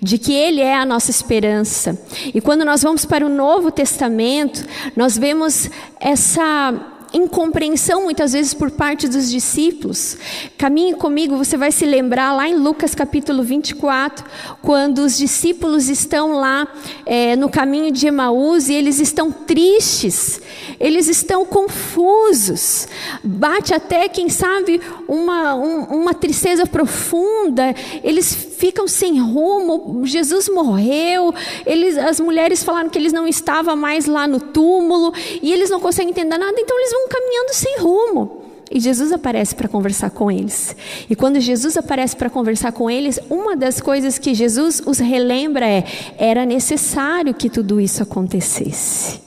de 0.00 0.16
que 0.16 0.32
Ele 0.32 0.62
é 0.62 0.74
a 0.74 0.86
nossa 0.86 1.10
esperança. 1.10 1.98
E 2.32 2.40
quando 2.40 2.64
nós 2.64 2.82
vamos 2.82 3.04
para 3.04 3.26
o 3.26 3.28
Novo 3.28 3.70
Testamento, 3.70 4.64
nós 4.96 5.18
vemos 5.18 5.68
essa 6.00 6.72
incompreensão 7.12 8.02
muitas 8.02 8.32
vezes 8.32 8.54
por 8.54 8.70
parte 8.70 9.08
dos 9.08 9.30
discípulos. 9.30 10.16
Caminhe 10.56 10.94
comigo, 10.94 11.36
você 11.36 11.56
vai 11.56 11.70
se 11.70 11.84
lembrar 11.84 12.32
lá 12.32 12.48
em 12.48 12.54
Lucas 12.54 12.94
capítulo 12.94 13.42
24, 13.42 14.24
quando 14.60 14.98
os 14.98 15.16
discípulos 15.16 15.88
estão 15.88 16.32
lá 16.32 16.66
é, 17.04 17.36
no 17.36 17.48
caminho 17.48 17.90
de 17.90 18.06
Emaús 18.06 18.68
e 18.68 18.74
eles 18.74 18.98
estão 18.98 19.30
tristes, 19.30 20.40
eles 20.78 21.08
estão 21.08 21.44
confusos, 21.44 22.88
bate 23.22 23.74
até, 23.74 24.08
quem 24.08 24.28
sabe, 24.28 24.80
uma, 25.06 25.54
um, 25.54 25.84
uma 25.84 26.14
tristeza 26.14 26.66
profunda, 26.66 27.74
eles 28.02 28.51
ficam 28.62 28.86
sem 28.86 29.18
rumo, 29.18 30.06
Jesus 30.06 30.48
morreu, 30.48 31.34
eles, 31.66 31.98
as 31.98 32.20
mulheres 32.20 32.62
falaram 32.62 32.88
que 32.88 32.96
eles 32.96 33.12
não 33.12 33.26
estavam 33.26 33.74
mais 33.74 34.06
lá 34.06 34.28
no 34.28 34.38
túmulo 34.38 35.12
e 35.42 35.52
eles 35.52 35.68
não 35.68 35.80
conseguem 35.80 36.10
entender 36.10 36.38
nada, 36.38 36.54
então 36.56 36.78
eles 36.78 36.92
vão 36.92 37.08
caminhando 37.08 37.52
sem 37.52 37.78
rumo. 37.80 38.42
E 38.70 38.78
Jesus 38.78 39.10
aparece 39.10 39.52
para 39.56 39.66
conversar 39.68 40.10
com 40.10 40.30
eles. 40.30 40.76
E 41.10 41.16
quando 41.16 41.40
Jesus 41.40 41.76
aparece 41.76 42.14
para 42.14 42.30
conversar 42.30 42.70
com 42.70 42.88
eles, 42.88 43.18
uma 43.28 43.56
das 43.56 43.80
coisas 43.80 44.16
que 44.16 44.32
Jesus 44.32 44.80
os 44.86 44.98
relembra 44.98 45.68
é: 45.68 45.84
era 46.16 46.46
necessário 46.46 47.34
que 47.34 47.50
tudo 47.50 47.80
isso 47.80 48.02
acontecesse. 48.04 49.20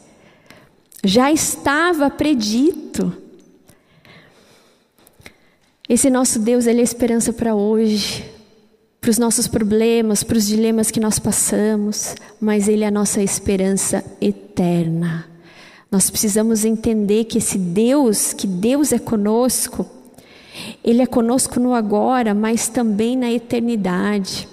Já 1.03 1.29
estava 1.29 2.09
predito. 2.09 3.11
Esse 5.87 6.09
nosso 6.09 6.39
Deus, 6.39 6.65
ele 6.65 6.79
é 6.79 6.83
esperança 6.83 7.31
para 7.31 7.53
hoje, 7.53 8.34
para 9.05 9.11
os 9.11 9.19
nossos 9.19 9.47
problemas, 9.47 10.23
para 10.23 10.35
os 10.35 10.47
dilemas 10.47 10.89
que 10.89 10.99
nós 10.99 11.19
passamos, 11.19 12.15
mas 12.41 12.67
ele 12.67 12.83
é 12.83 12.87
a 12.87 12.91
nossa 12.91 13.21
esperança 13.21 14.03
eterna. 14.19 15.27
Nós 15.91 16.09
precisamos 16.09 16.65
entender 16.65 17.25
que 17.25 17.37
esse 17.37 17.55
Deus, 17.55 18.33
que 18.33 18.47
Deus 18.47 18.91
é 18.91 18.97
conosco, 18.97 19.85
Ele 20.83 21.03
é 21.03 21.05
conosco 21.05 21.59
no 21.59 21.75
agora, 21.75 22.33
mas 22.33 22.67
também 22.67 23.15
na 23.15 23.31
eternidade. 23.31 24.47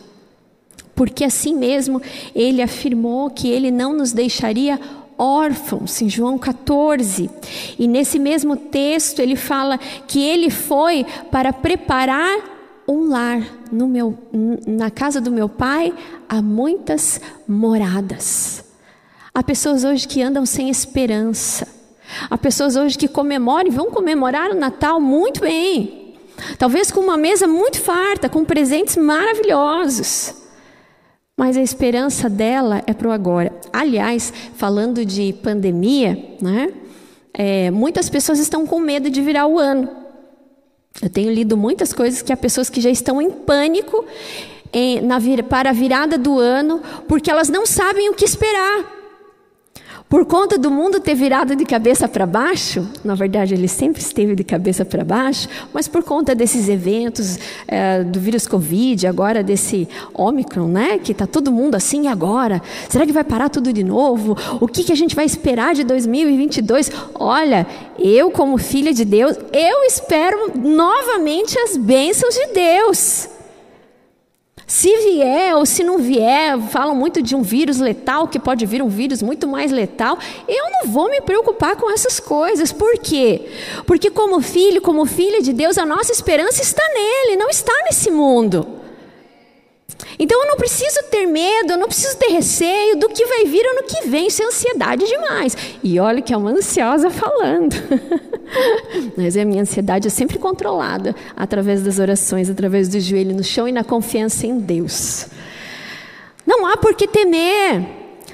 Porque 0.95 1.25
assim 1.25 1.57
mesmo 1.57 2.03
Ele 2.35 2.61
afirmou 2.61 3.31
que 3.31 3.49
Ele 3.49 3.71
não 3.71 3.95
nos 3.95 4.13
deixaria 4.13 4.79
órfãos, 5.17 6.03
em 6.03 6.11
João 6.11 6.37
14. 6.37 7.31
E 7.79 7.89
nesse 7.89 8.19
mesmo 8.19 8.55
texto 8.55 9.21
ele 9.21 9.37
fala 9.37 9.79
que 9.79 10.21
ele 10.21 10.51
foi 10.51 11.07
para 11.31 11.55
preparar 11.55 12.52
um 12.93 13.09
lar 13.09 13.43
no 13.71 13.89
meu, 13.89 14.17
na 14.67 14.91
casa 14.91 15.21
do 15.21 15.31
meu 15.31 15.49
pai 15.49 15.93
há 16.29 16.43
muitas 16.43 17.21
moradas. 17.49 18.65
Há 19.35 19.43
pessoas 19.43 19.83
hoje 19.83 20.07
que 20.07 20.23
andam 20.23 20.45
sem 20.45 20.69
esperança. 20.69 21.67
Há 22.29 22.37
pessoas 22.37 22.77
hoje 22.77 22.99
que 22.99 23.09
comemoram 23.09 23.69
e 23.69 23.71
vão 23.71 23.91
comemorar 23.91 24.51
o 24.51 24.59
Natal 24.59 25.01
muito 25.01 25.41
bem. 25.41 26.17
Talvez 26.59 26.91
com 26.91 27.01
uma 27.01 27.17
mesa 27.17 27.47
muito 27.47 27.81
farta, 27.81 28.29
com 28.29 28.45
presentes 28.45 28.97
maravilhosos. 28.97 30.35
Mas 31.37 31.57
a 31.57 31.63
esperança 31.63 32.29
dela 32.29 32.83
é 32.87 32.93
para 32.93 33.09
o 33.09 33.13
agora. 33.13 33.53
Aliás, 33.73 34.33
falando 34.55 35.05
de 35.05 35.33
pandemia, 35.43 36.37
né? 36.41 36.73
É, 37.33 37.71
muitas 37.71 38.11
pessoas 38.11 38.39
estão 38.39 38.67
com 38.67 38.79
medo 38.79 39.09
de 39.09 39.23
virar 39.23 39.47
o 39.47 39.59
ano. 39.59 40.02
Eu 41.01 41.09
tenho 41.09 41.33
lido 41.33 41.57
muitas 41.57 41.93
coisas 41.93 42.23
que 42.23 42.33
há 42.33 42.37
pessoas 42.37 42.69
que 42.69 42.81
já 42.81 42.91
estão 42.91 43.21
em 43.23 43.31
pânico 43.31 44.05
em, 44.73 45.01
na, 45.01 45.19
para 45.49 45.71
a 45.71 45.73
virada 45.73 46.19
do 46.19 46.39
ano, 46.39 46.81
porque 47.09 47.31
elas 47.31 47.49
não 47.49 47.67
sabem 47.67 48.11
o 48.11 48.15
que 48.15 48.25
esperar. 48.25 49.02
Por 50.13 50.27
conta 50.27 50.59
do 50.59 50.71
mundo 50.71 51.01
ter 51.01 51.15
virado 51.15 51.57
de 51.57 51.65
cabeça 51.65 52.07
para 52.07 52.27
baixo, 52.27 52.87
na 53.03 53.15
verdade 53.15 53.55
ele 53.55 53.67
sempre 53.67 54.03
esteve 54.03 54.35
de 54.35 54.45
cabeça 54.45 54.85
para 54.85 55.03
baixo, 55.03 55.49
mas 55.73 55.89
por 55.89 56.03
conta 56.03 56.35
desses 56.35 56.69
eventos 56.69 57.39
é, 57.67 58.05
do 58.05 58.21
vírus 58.21 58.47
Covid, 58.47 59.07
agora 59.07 59.43
desse 59.43 59.89
Omicron, 60.13 60.69
né, 60.69 60.99
que 60.99 61.13
está 61.13 61.27
todo 61.27 61.51
mundo 61.51 61.77
assim 61.77 62.09
agora, 62.09 62.61
será 62.91 63.07
que 63.07 63.13
vai 63.13 63.25
parar 63.25 63.49
tudo 63.49 63.73
de 63.73 63.83
novo? 63.83 64.37
O 64.61 64.69
que, 64.69 64.85
que 64.85 64.93
a 64.93 64.95
gente 64.95 65.17
vai 65.17 65.25
esperar 65.25 65.75
de 65.75 65.83
2022? 65.83 66.93
Olha, 67.15 67.67
eu 67.99 68.31
como 68.31 68.59
filha 68.59 68.93
de 68.93 69.07
Deus, 69.07 69.35
eu 69.51 69.85
espero 69.85 70.53
novamente 70.57 71.59
as 71.59 71.79
bênçãos 71.79 72.35
de 72.35 72.49
Deus. 72.49 73.32
Se 74.75 74.89
vier 74.89 75.55
ou 75.55 75.67
se 75.67 75.85
não 75.85 75.99
vier, 75.99 76.59
falam 76.71 76.95
muito 76.95 77.21
de 77.21 77.37
um 77.37 77.43
vírus 77.43 77.79
letal, 77.79 78.27
que 78.27 78.39
pode 78.39 78.65
vir 78.65 78.81
um 78.81 78.89
vírus 78.89 79.21
muito 79.21 79.47
mais 79.47 79.71
letal. 79.71 80.19
Eu 80.49 80.65
não 80.71 80.91
vou 80.91 81.11
me 81.11 81.21
preocupar 81.21 81.77
com 81.77 81.91
essas 81.91 82.19
coisas. 82.19 82.73
Por 82.73 82.97
quê? 82.97 83.51
Porque, 83.87 84.09
como 84.09 84.41
filho, 84.41 84.81
como 84.81 85.05
filha 85.05 85.43
de 85.43 85.53
Deus, 85.53 85.77
a 85.77 85.85
nossa 85.85 86.11
esperança 86.11 86.63
está 86.63 86.83
nele, 86.89 87.37
não 87.37 87.51
está 87.51 87.71
nesse 87.85 88.11
mundo. 88.11 88.67
Então 90.19 90.41
eu 90.43 90.49
não 90.49 90.57
preciso 90.57 91.03
ter 91.11 91.27
medo, 91.27 91.73
eu 91.73 91.79
não 91.79 91.87
preciso 91.87 92.17
ter 92.17 92.29
receio 92.29 92.97
do 92.97 93.09
que 93.09 93.25
vai 93.27 93.45
vir 93.45 93.65
ano 93.65 93.83
que 93.85 94.09
vem, 94.09 94.27
isso 94.27 94.43
é 94.43 94.47
ansiedade 94.47 95.05
demais. 95.07 95.57
E 95.83 95.99
olha 95.99 96.23
que 96.23 96.33
é 96.33 96.37
uma 96.37 96.51
ansiosa 96.51 97.11
falando. 97.11 97.75
Mas 99.17 99.37
a 99.37 99.45
minha 99.45 99.63
ansiedade 99.63 100.09
é 100.09 100.11
sempre 100.11 100.39
controlada 100.39 101.15
através 101.37 101.83
das 101.83 101.99
orações, 101.99 102.51
através 102.51 102.89
do 102.89 103.01
joelho 103.01 103.35
no 103.35 103.45
chão 103.45 103.67
e 103.67 103.73
na 103.73 103.85
confiança 103.85 104.47
em 104.47 104.59
Deus. 104.59 105.27
Não 106.47 106.67
há 106.67 106.77
por 106.77 106.95
que 106.95 107.07
temer. 107.07 107.87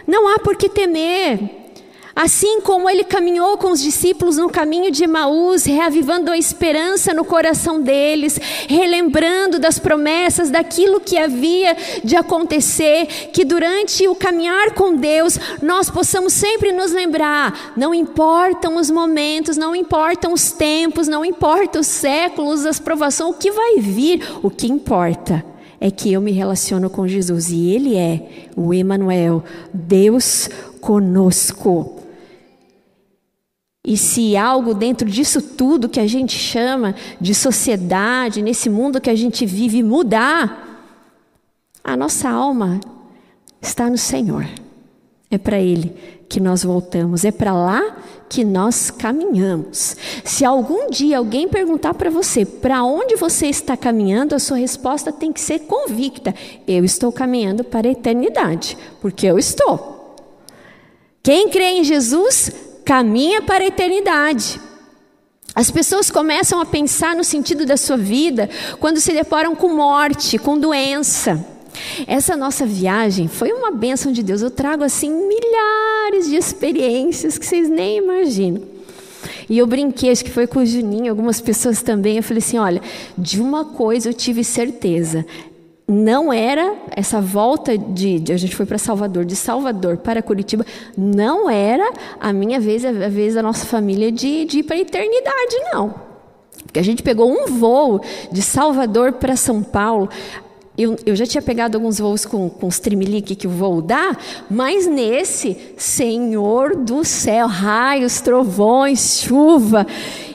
Não 0.07 0.29
há 0.29 0.39
por 0.39 0.57
que 0.57 0.69
temer. 0.69 1.39
Assim 2.21 2.61
como 2.63 2.91
ele 2.91 3.05
caminhou 3.05 3.57
com 3.57 3.71
os 3.71 3.81
discípulos 3.81 4.39
no 4.39 4.51
caminho 4.51 4.91
de 4.91 5.05
Emaús, 5.05 5.65
reavivando 5.65 6.33
a 6.33 6.37
esperança 6.37 7.15
no 7.15 7.25
coração 7.25 7.81
deles, 7.81 8.41
relembrando 8.67 9.57
das 9.61 9.79
promessas, 9.79 10.51
daquilo 10.51 10.99
que 10.99 11.17
havia 11.17 11.77
de 12.03 12.17
acontecer, 12.17 13.07
que 13.33 13.45
durante 13.45 14.09
o 14.09 14.17
caminhar 14.17 14.75
com 14.75 14.97
Deus 14.97 15.39
nós 15.63 15.89
possamos 15.89 16.33
sempre 16.33 16.73
nos 16.73 16.91
lembrar: 16.91 17.73
não 17.77 17.95
importam 17.95 18.79
os 18.79 18.91
momentos, 18.91 19.57
não 19.57 19.77
importam 19.77 20.33
os 20.33 20.51
tempos, 20.51 21.07
não 21.07 21.25
importam 21.25 21.81
os 21.81 21.87
séculos, 21.87 22.67
as 22.67 22.81
provações, 22.81 23.31
o 23.31 23.39
que 23.39 23.53
vai 23.53 23.77
vir, 23.77 24.29
o 24.43 24.51
que 24.51 24.67
importa 24.67 25.45
é 25.81 25.89
que 25.89 26.13
eu 26.13 26.21
me 26.21 26.33
relaciono 26.33 26.91
com 26.91 27.07
Jesus 27.07 27.51
e 27.51 27.71
Ele 27.71 27.95
é 27.95 28.49
o 28.57 28.75
Emmanuel, 28.75 29.45
Deus 29.73 30.51
conosco. 30.81 31.98
E 33.89 33.97
se 33.97 34.37
algo 34.37 34.75
dentro 34.75 35.09
disso 35.09 35.41
tudo 35.41 35.89
que 35.89 35.99
a 35.99 36.07
gente 36.07 36.37
chama 36.37 36.95
de 37.19 37.35
sociedade, 37.35 38.43
nesse 38.43 38.69
mundo 38.69 39.01
que 39.01 39.09
a 39.09 39.15
gente 39.15 39.47
vive, 39.47 39.83
mudar, 39.83 40.93
a 41.83 41.97
nossa 41.97 42.29
alma 42.29 42.81
está 43.63 43.89
no 43.89 43.97
Senhor. 43.97 44.47
É 45.31 45.39
para 45.39 45.59
Ele 45.59 45.97
que 46.29 46.39
nós 46.39 46.63
voltamos, 46.63 47.25
é 47.25 47.31
para 47.31 47.55
lá 47.55 47.97
que 48.29 48.45
nós 48.45 48.91
caminhamos. 48.91 49.97
Se 50.23 50.45
algum 50.45 50.91
dia 50.91 51.17
alguém 51.17 51.49
perguntar 51.49 51.95
para 51.95 52.11
você 52.11 52.45
para 52.45 52.85
onde 52.85 53.17
você 53.17 53.47
está 53.47 53.75
caminhando, 53.75 54.35
a 54.35 54.39
sua 54.39 54.59
resposta 54.59 55.11
tem 55.11 55.33
que 55.33 55.41
ser 55.41 55.61
convicta: 55.61 56.35
eu 56.67 56.85
estou 56.85 57.11
caminhando 57.11 57.65
para 57.65 57.89
a 57.89 57.93
eternidade, 57.93 58.77
porque 59.01 59.27
eu 59.27 59.39
estou. 59.39 60.15
Quem 61.23 61.49
crê 61.49 61.79
em 61.79 61.85
Jesus 61.85 62.68
caminha 62.89 63.43
para 63.43 63.65
a 63.65 63.67
eternidade. 63.67 64.59
As 65.55 65.71
pessoas 65.71 66.11
começam 66.11 66.59
a 66.59 66.65
pensar 66.65 67.15
no 67.15 67.23
sentido 67.23 67.67
da 67.67 67.77
sua 67.77 67.99
vida 67.99 68.49
quando 68.81 68.99
se 68.99 69.13
deparam 69.13 69.55
com 69.55 69.69
morte, 69.75 70.39
com 70.39 70.59
doença. 70.59 71.47
Essa 72.07 72.35
nossa 72.35 72.65
viagem 72.65 73.29
foi 73.29 73.53
uma 73.53 73.71
bênção 73.71 74.11
de 74.11 74.23
Deus. 74.23 74.41
Eu 74.41 74.51
trago 74.51 74.83
assim 74.83 75.11
milhares 75.11 76.31
de 76.31 76.37
experiências 76.37 77.37
que 77.37 77.45
vocês 77.45 77.69
nem 77.69 77.99
imaginam. 77.99 78.63
E 79.51 79.59
eu 79.59 79.67
brinquei, 79.67 80.11
acho 80.11 80.25
que 80.25 80.31
foi 80.31 80.47
com 80.47 80.61
o 80.61 80.67
Juninho, 80.67 81.11
algumas 81.11 81.43
pessoas 81.43 81.83
também. 81.83 82.17
Eu 82.17 82.23
falei 82.23 82.39
assim: 82.39 82.57
olha, 82.57 82.81
de 83.19 83.39
uma 83.39 83.67
coisa 83.67 84.09
eu 84.09 84.15
tive 84.15 84.43
certeza 84.43 85.27
não 85.89 86.31
era 86.31 86.77
essa 86.91 87.19
volta 87.19 87.79
de, 87.79 88.21
de 88.21 88.33
a 88.33 88.37
gente 88.37 88.55
foi 88.55 88.67
para 88.67 88.77
Salvador, 88.77 89.25
de 89.25 89.35
Salvador 89.35 89.97
para 89.97 90.23
Curitiba, 90.23 90.67
não 90.97 91.49
era 91.49 91.91
a 92.21 92.31
minha 92.31 92.61
vez, 92.61 92.85
a 92.85 92.93
vez 93.09 93.35
da 93.35 93.43
nossa 93.43 93.65
família 93.65 94.13
de, 94.13 94.45
de 94.45 94.59
ir 94.59 94.63
para 94.65 94.77
a 94.77 94.81
eternidade, 94.81 95.57
não. 95.73 95.95
Porque 96.63 96.79
a 96.79 96.85
gente 96.85 97.03
pegou 97.03 97.31
um 97.31 97.47
voo 97.47 98.03
de 98.31 98.43
Salvador 98.43 99.15
para 99.15 99.35
São 99.35 99.63
Paulo. 99.63 100.11
Eu, 100.79 100.97
eu, 101.05 101.17
já 101.17 101.27
tinha 101.27 101.43
pegado 101.43 101.77
alguns 101.77 101.99
voos 101.99 102.25
com, 102.25 102.49
com 102.49 102.69
os 102.69 102.79
trimelique 102.79 103.35
que 103.35 103.49
o 103.49 103.51
voo 103.51 103.83
dá, 103.83 104.17
mas 104.49 104.87
nesse, 104.87 105.75
Senhor 105.77 106.77
do 106.77 107.05
céu, 107.05 107.49
raios, 107.49 108.21
trovões, 108.21 109.21
chuva. 109.21 109.85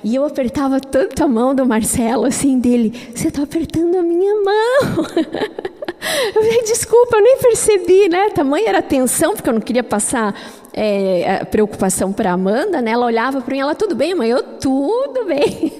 E 0.03 0.13
eu 0.13 0.25
apertava 0.25 0.81
tanto 0.81 1.23
a 1.23 1.27
mão 1.29 1.55
do 1.55 1.65
Marcelo, 1.65 2.25
assim, 2.25 2.59
dele, 2.59 2.93
você 3.15 3.29
está 3.29 3.43
apertando 3.43 3.97
a 3.97 4.03
minha 4.03 4.35
mão. 4.35 5.05
Eu 6.03 6.33
falei, 6.33 6.63
desculpa, 6.63 7.15
eu 7.15 7.23
nem 7.23 7.37
percebi, 7.37 8.09
né? 8.09 8.29
Tamanha 8.29 8.67
era 8.67 8.79
a 8.79 8.81
tensão, 8.81 9.33
porque 9.33 9.49
eu 9.49 9.53
não 9.53 9.61
queria 9.61 9.83
passar 9.83 10.35
é, 10.73 11.45
preocupação 11.45 12.11
para 12.11 12.31
Amanda, 12.31 12.81
né? 12.81 12.91
Ela 12.91 13.05
olhava 13.05 13.41
para 13.41 13.53
mim, 13.53 13.61
ela, 13.61 13.75
tudo 13.75 13.95
bem, 13.95 14.15
mãe? 14.15 14.29
Eu, 14.29 14.41
tudo 14.43 15.25
bem. 15.25 15.73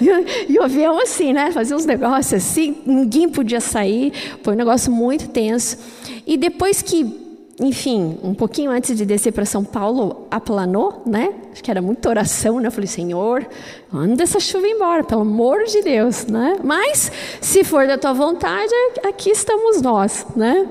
e, 0.48 0.58
o 0.58 0.62
avião 0.62 0.98
assim, 1.00 1.32
né? 1.32 1.50
Fazia 1.50 1.76
uns 1.76 1.84
negócios 1.84 2.34
assim, 2.34 2.76
ninguém 2.86 3.28
podia 3.28 3.60
sair, 3.60 4.12
foi 4.42 4.54
um 4.54 4.56
negócio 4.56 4.92
muito 4.92 5.28
tenso. 5.28 5.78
E 6.26 6.36
depois 6.36 6.80
que 6.80 7.24
enfim, 7.60 8.18
um 8.22 8.34
pouquinho 8.34 8.70
antes 8.70 8.96
de 8.96 9.06
descer 9.06 9.32
para 9.32 9.44
São 9.44 9.64
Paulo, 9.64 10.26
aplanou, 10.28 11.02
né? 11.06 11.32
Acho 11.52 11.62
que 11.62 11.70
era 11.70 11.80
muita 11.80 12.08
oração, 12.08 12.58
né? 12.58 12.66
Eu 12.66 12.72
falei, 12.72 12.88
Senhor, 12.88 13.46
anda 13.92 14.24
essa 14.24 14.40
chuva 14.40 14.66
embora, 14.66 15.04
pelo 15.04 15.20
amor 15.20 15.62
de 15.64 15.80
Deus, 15.82 16.26
né? 16.26 16.56
Mas, 16.64 17.12
se 17.40 17.62
for 17.62 17.86
da 17.86 17.96
tua 17.96 18.12
vontade, 18.12 18.72
aqui 19.04 19.30
estamos 19.30 19.80
nós, 19.80 20.26
né? 20.34 20.68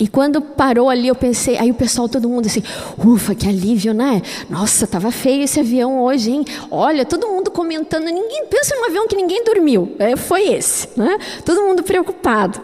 E 0.00 0.06
quando 0.06 0.40
parou 0.40 0.88
ali, 0.88 1.08
eu 1.08 1.14
pensei, 1.14 1.58
aí 1.58 1.72
o 1.72 1.74
pessoal, 1.74 2.08
todo 2.08 2.28
mundo 2.28 2.46
assim, 2.46 2.62
ufa, 3.04 3.34
que 3.34 3.48
alívio, 3.48 3.92
né? 3.92 4.22
Nossa, 4.48 4.86
tava 4.86 5.10
feio 5.10 5.42
esse 5.42 5.58
avião 5.58 6.00
hoje, 6.00 6.30
hein? 6.30 6.44
Olha, 6.70 7.04
todo 7.04 7.26
mundo 7.26 7.50
comentando, 7.50 8.04
ninguém 8.04 8.46
pensa 8.46 8.76
num 8.76 8.84
avião 8.84 9.08
que 9.08 9.16
ninguém 9.16 9.42
dormiu. 9.42 9.96
É, 9.98 10.14
foi 10.14 10.52
esse, 10.52 10.88
né? 10.96 11.18
Todo 11.44 11.62
mundo 11.62 11.82
preocupado. 11.82 12.60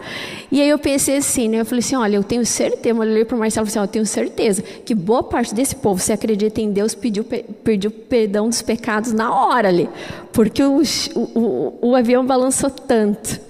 E 0.49 0.61
aí 0.61 0.69
eu 0.69 0.79
pensei 0.79 1.17
assim, 1.17 1.49
né? 1.49 1.59
Eu 1.59 1.65
falei 1.65 1.79
assim, 1.79 1.97
olha, 1.97 2.15
eu 2.15 2.23
tenho 2.23 2.45
certeza, 2.45 2.95
eu 2.95 3.01
olhei 3.01 3.25
para 3.25 3.35
o 3.35 3.39
Marcelo 3.39 3.67
e 3.67 3.69
falei 3.69 3.83
assim, 3.83 3.89
eu 3.89 3.91
tenho 3.91 4.05
certeza 4.05 4.61
que 4.61 4.95
boa 4.95 5.21
parte 5.21 5.53
desse 5.53 5.75
povo, 5.75 5.99
se 5.99 6.13
acredita 6.13 6.61
em 6.61 6.71
Deus, 6.71 6.95
pediu, 6.95 7.25
pediu 7.25 7.91
perdão 7.91 8.47
dos 8.47 8.61
pecados 8.61 9.11
na 9.11 9.35
hora 9.35 9.67
ali, 9.67 9.89
porque 10.31 10.63
o, 10.63 10.81
o, 11.15 11.89
o 11.89 11.95
avião 11.95 12.25
balançou 12.25 12.69
tanto. 12.69 13.44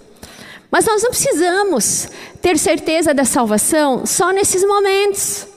Mas 0.76 0.84
nós 0.84 1.02
não 1.04 1.10
precisamos 1.10 2.10
ter 2.42 2.60
certeza 2.60 3.14
da 3.14 3.24
salvação 3.24 4.06
só 4.06 4.34
nesses 4.34 4.62
momentos. 4.62 5.48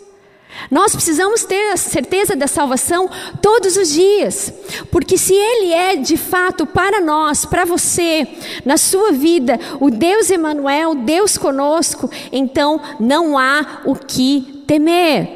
Nós 0.71 0.93
precisamos 0.93 1.43
ter 1.43 1.73
a 1.73 1.77
certeza 1.77 2.37
da 2.37 2.47
salvação 2.47 3.11
todos 3.43 3.77
os 3.77 3.93
dias, 3.93 4.53
porque 4.93 5.19
se 5.19 5.35
Ele 5.35 5.73
é 5.73 5.97
de 5.97 6.17
fato 6.17 6.65
para 6.65 7.01
nós, 7.01 7.45
para 7.45 7.65
você, 7.65 8.29
na 8.65 8.77
sua 8.77 9.11
vida, 9.11 9.59
o 9.81 9.91
Deus 9.91 10.31
Emanuel, 10.31 10.95
Deus 10.95 11.37
conosco, 11.37 12.09
então 12.31 12.81
não 13.01 13.37
há 13.37 13.83
o 13.87 13.97
que 13.97 14.63
temer. 14.69 15.29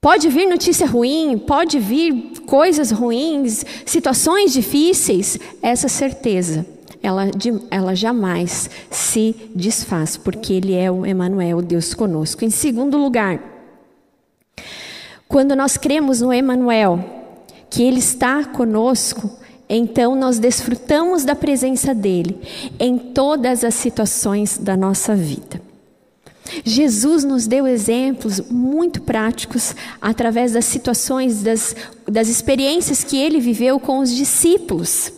Pode 0.00 0.28
vir 0.28 0.48
notícia 0.48 0.84
ruim, 0.84 1.38
pode 1.38 1.78
vir 1.78 2.40
coisas 2.44 2.90
ruins, 2.90 3.64
situações 3.84 4.52
difíceis, 4.52 5.38
essa 5.62 5.86
certeza 5.86 6.74
ela, 7.06 7.30
ela 7.70 7.94
jamais 7.94 8.68
se 8.90 9.34
desfaz, 9.54 10.16
porque 10.16 10.52
Ele 10.52 10.74
é 10.74 10.90
o 10.90 11.06
Emanuel, 11.06 11.62
Deus 11.62 11.94
conosco. 11.94 12.44
Em 12.44 12.50
segundo 12.50 12.98
lugar, 12.98 13.40
quando 15.28 15.54
nós 15.54 15.76
cremos 15.76 16.20
no 16.20 16.32
Emanuel, 16.32 16.98
que 17.70 17.82
Ele 17.82 18.00
está 18.00 18.44
conosco, 18.44 19.30
então 19.68 20.16
nós 20.16 20.38
desfrutamos 20.40 21.24
da 21.24 21.36
presença 21.36 21.94
dele 21.94 22.40
em 22.78 22.98
todas 22.98 23.62
as 23.62 23.74
situações 23.74 24.58
da 24.58 24.76
nossa 24.76 25.14
vida. 25.14 25.60
Jesus 26.64 27.24
nos 27.24 27.46
deu 27.46 27.66
exemplos 27.66 28.40
muito 28.50 29.00
práticos 29.02 29.74
através 30.00 30.52
das 30.52 30.64
situações, 30.64 31.42
das, 31.42 31.74
das 32.08 32.28
experiências 32.28 33.02
que 33.02 33.16
ele 33.16 33.40
viveu 33.40 33.78
com 33.80 33.98
os 33.98 34.14
discípulos. 34.14 35.15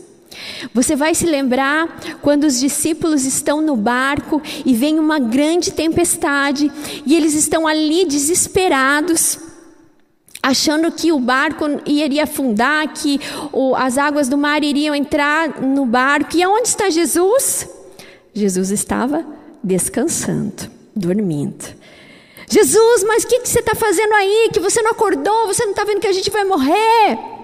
Você 0.75 0.97
vai 0.97 1.15
se 1.15 1.27
lembrar 1.27 2.19
quando 2.21 2.45
os 2.45 2.59
discípulos 2.59 3.25
estão 3.25 3.61
no 3.61 3.77
barco 3.77 4.41
e 4.65 4.75
vem 4.75 4.99
uma 4.99 5.19
grande 5.19 5.73
tempestade 5.73 6.71
e 7.07 7.15
eles 7.15 7.35
estão 7.35 7.67
ali 7.67 8.05
desesperados, 8.05 9.39
achando 10.43 10.91
que 10.93 11.13
o 11.13 11.19
barco 11.19 11.65
iria 11.87 12.25
afundar, 12.25 12.93
que 12.93 13.21
as 13.77 13.99
águas 13.99 14.29
do 14.29 14.39
mar 14.39 14.63
iriam 14.63 14.95
entrar 14.95 15.61
no 15.61 15.85
barco. 15.85 16.37
E 16.37 16.43
aonde 16.43 16.69
está 16.69 16.91
Jesus? 16.91 17.69
Jesus 18.33 18.71
estava 18.71 19.25
descansando, 19.63 20.71
dormindo. 20.95 21.77
Jesus, 22.51 23.05
mas 23.05 23.25
o 23.25 23.29
que, 23.29 23.41
que 23.41 23.49
você 23.49 23.59
está 23.59 23.75
fazendo 23.75 24.13
aí? 24.15 24.51
Que 24.53 24.61
você 24.61 24.81
não 24.81 24.93
acordou? 24.93 25.47
Você 25.49 25.65
não 25.65 25.73
está 25.73 25.85
vendo 25.85 26.01
que 26.01 26.07
a 26.07 26.13
gente 26.13 26.31
vai 26.31 26.45
morrer? 26.45 27.38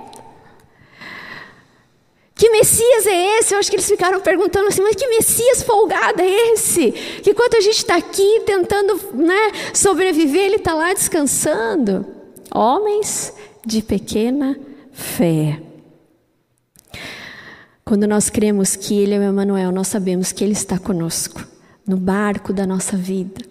Que 2.34 2.50
Messias 2.50 3.06
é 3.06 3.38
esse? 3.38 3.54
Eu 3.54 3.58
acho 3.60 3.70
que 3.70 3.76
eles 3.76 3.88
ficaram 3.88 4.20
perguntando 4.20 4.66
assim, 4.66 4.82
mas 4.82 4.96
que 4.96 5.06
Messias 5.06 5.62
folgado 5.62 6.20
é 6.20 6.52
esse? 6.52 6.90
Que 7.22 7.30
enquanto 7.30 7.56
a 7.56 7.60
gente 7.60 7.76
está 7.76 7.96
aqui 7.96 8.42
tentando 8.44 9.00
né, 9.14 9.52
sobreviver, 9.72 10.46
ele 10.46 10.56
está 10.56 10.74
lá 10.74 10.92
descansando. 10.92 12.04
Homens 12.52 13.32
de 13.64 13.82
pequena 13.82 14.58
fé. 14.92 15.60
Quando 17.84 18.06
nós 18.06 18.30
cremos 18.30 18.76
que 18.76 18.94
Ele 18.94 19.14
é 19.14 19.18
o 19.18 19.22
Emmanuel, 19.22 19.70
nós 19.70 19.88
sabemos 19.88 20.32
que 20.32 20.42
Ele 20.42 20.54
está 20.54 20.78
conosco, 20.78 21.46
no 21.86 21.96
barco 21.96 22.52
da 22.52 22.66
nossa 22.66 22.96
vida. 22.96 23.44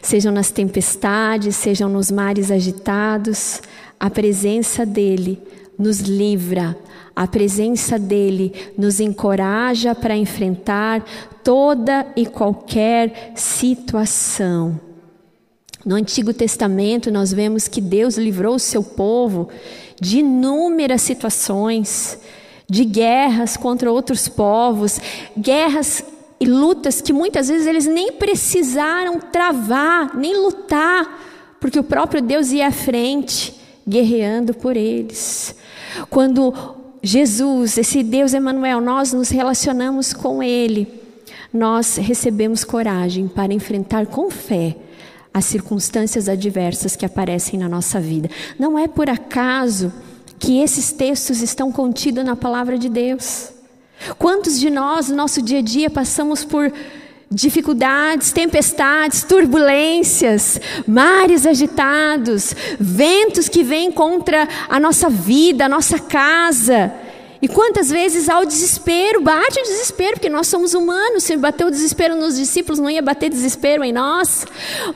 Sejam 0.00 0.32
nas 0.32 0.50
tempestades, 0.50 1.56
sejam 1.56 1.88
nos 1.88 2.10
mares 2.10 2.50
agitados, 2.50 3.60
a 4.00 4.08
presença 4.08 4.86
dEle 4.86 5.42
nos 5.78 6.00
livra 6.00 6.76
a 7.16 7.26
presença 7.26 7.98
dele 7.98 8.52
nos 8.76 9.00
encoraja 9.00 9.94
para 9.94 10.14
enfrentar 10.14 11.02
toda 11.42 12.06
e 12.14 12.26
qualquer 12.26 13.32
situação. 13.34 14.78
No 15.82 15.94
Antigo 15.94 16.34
Testamento, 16.34 17.10
nós 17.10 17.32
vemos 17.32 17.68
que 17.68 17.80
Deus 17.80 18.18
livrou 18.18 18.56
o 18.56 18.60
seu 18.60 18.82
povo 18.82 19.48
de 19.98 20.18
inúmeras 20.18 21.00
situações, 21.00 22.18
de 22.68 22.84
guerras 22.84 23.56
contra 23.56 23.90
outros 23.90 24.28
povos, 24.28 25.00
guerras 25.38 26.04
e 26.38 26.44
lutas 26.44 27.00
que 27.00 27.14
muitas 27.14 27.48
vezes 27.48 27.66
eles 27.66 27.86
nem 27.86 28.12
precisaram 28.12 29.18
travar, 29.18 30.14
nem 30.14 30.36
lutar, 30.36 31.56
porque 31.58 31.78
o 31.78 31.84
próprio 31.84 32.20
Deus 32.20 32.50
ia 32.50 32.66
à 32.66 32.72
frente, 32.72 33.54
guerreando 33.88 34.52
por 34.52 34.76
eles. 34.76 35.54
Quando 36.10 36.52
Jesus, 37.06 37.78
esse 37.78 38.02
Deus 38.02 38.34
Emanuel, 38.34 38.80
nós 38.80 39.12
nos 39.12 39.28
relacionamos 39.28 40.12
com 40.12 40.42
ele. 40.42 40.92
Nós 41.52 41.94
recebemos 41.94 42.64
coragem 42.64 43.28
para 43.28 43.54
enfrentar 43.54 44.06
com 44.06 44.28
fé 44.28 44.76
as 45.32 45.44
circunstâncias 45.44 46.28
adversas 46.28 46.96
que 46.96 47.06
aparecem 47.06 47.60
na 47.60 47.68
nossa 47.68 48.00
vida. 48.00 48.28
Não 48.58 48.76
é 48.76 48.88
por 48.88 49.08
acaso 49.08 49.92
que 50.36 50.58
esses 50.58 50.90
textos 50.90 51.42
estão 51.42 51.70
contidos 51.70 52.24
na 52.24 52.34
palavra 52.34 52.76
de 52.76 52.88
Deus. 52.88 53.50
Quantos 54.18 54.58
de 54.58 54.68
nós, 54.68 55.08
no 55.08 55.14
nosso 55.14 55.40
dia 55.40 55.60
a 55.60 55.62
dia, 55.62 55.88
passamos 55.88 56.44
por 56.44 56.72
dificuldades, 57.30 58.32
tempestades, 58.32 59.24
turbulências, 59.24 60.60
mares 60.86 61.46
agitados, 61.46 62.54
ventos 62.78 63.48
que 63.48 63.62
vêm 63.62 63.90
contra 63.90 64.48
a 64.68 64.78
nossa 64.78 65.10
vida, 65.10 65.66
a 65.66 65.68
nossa 65.68 65.98
casa. 65.98 66.92
E 67.46 67.48
quantas 67.48 67.90
vezes 67.90 68.28
há 68.28 68.40
o 68.40 68.44
desespero, 68.44 69.20
bate 69.20 69.60
o 69.60 69.62
desespero, 69.62 70.14
porque 70.14 70.28
nós 70.28 70.48
somos 70.48 70.74
humanos. 70.74 71.22
Se 71.22 71.36
bateu 71.36 71.68
o 71.68 71.70
desespero 71.70 72.16
nos 72.16 72.36
discípulos, 72.36 72.80
não 72.80 72.90
ia 72.90 73.00
bater 73.00 73.30
desespero 73.30 73.84
em 73.84 73.92
nós. 73.92 74.44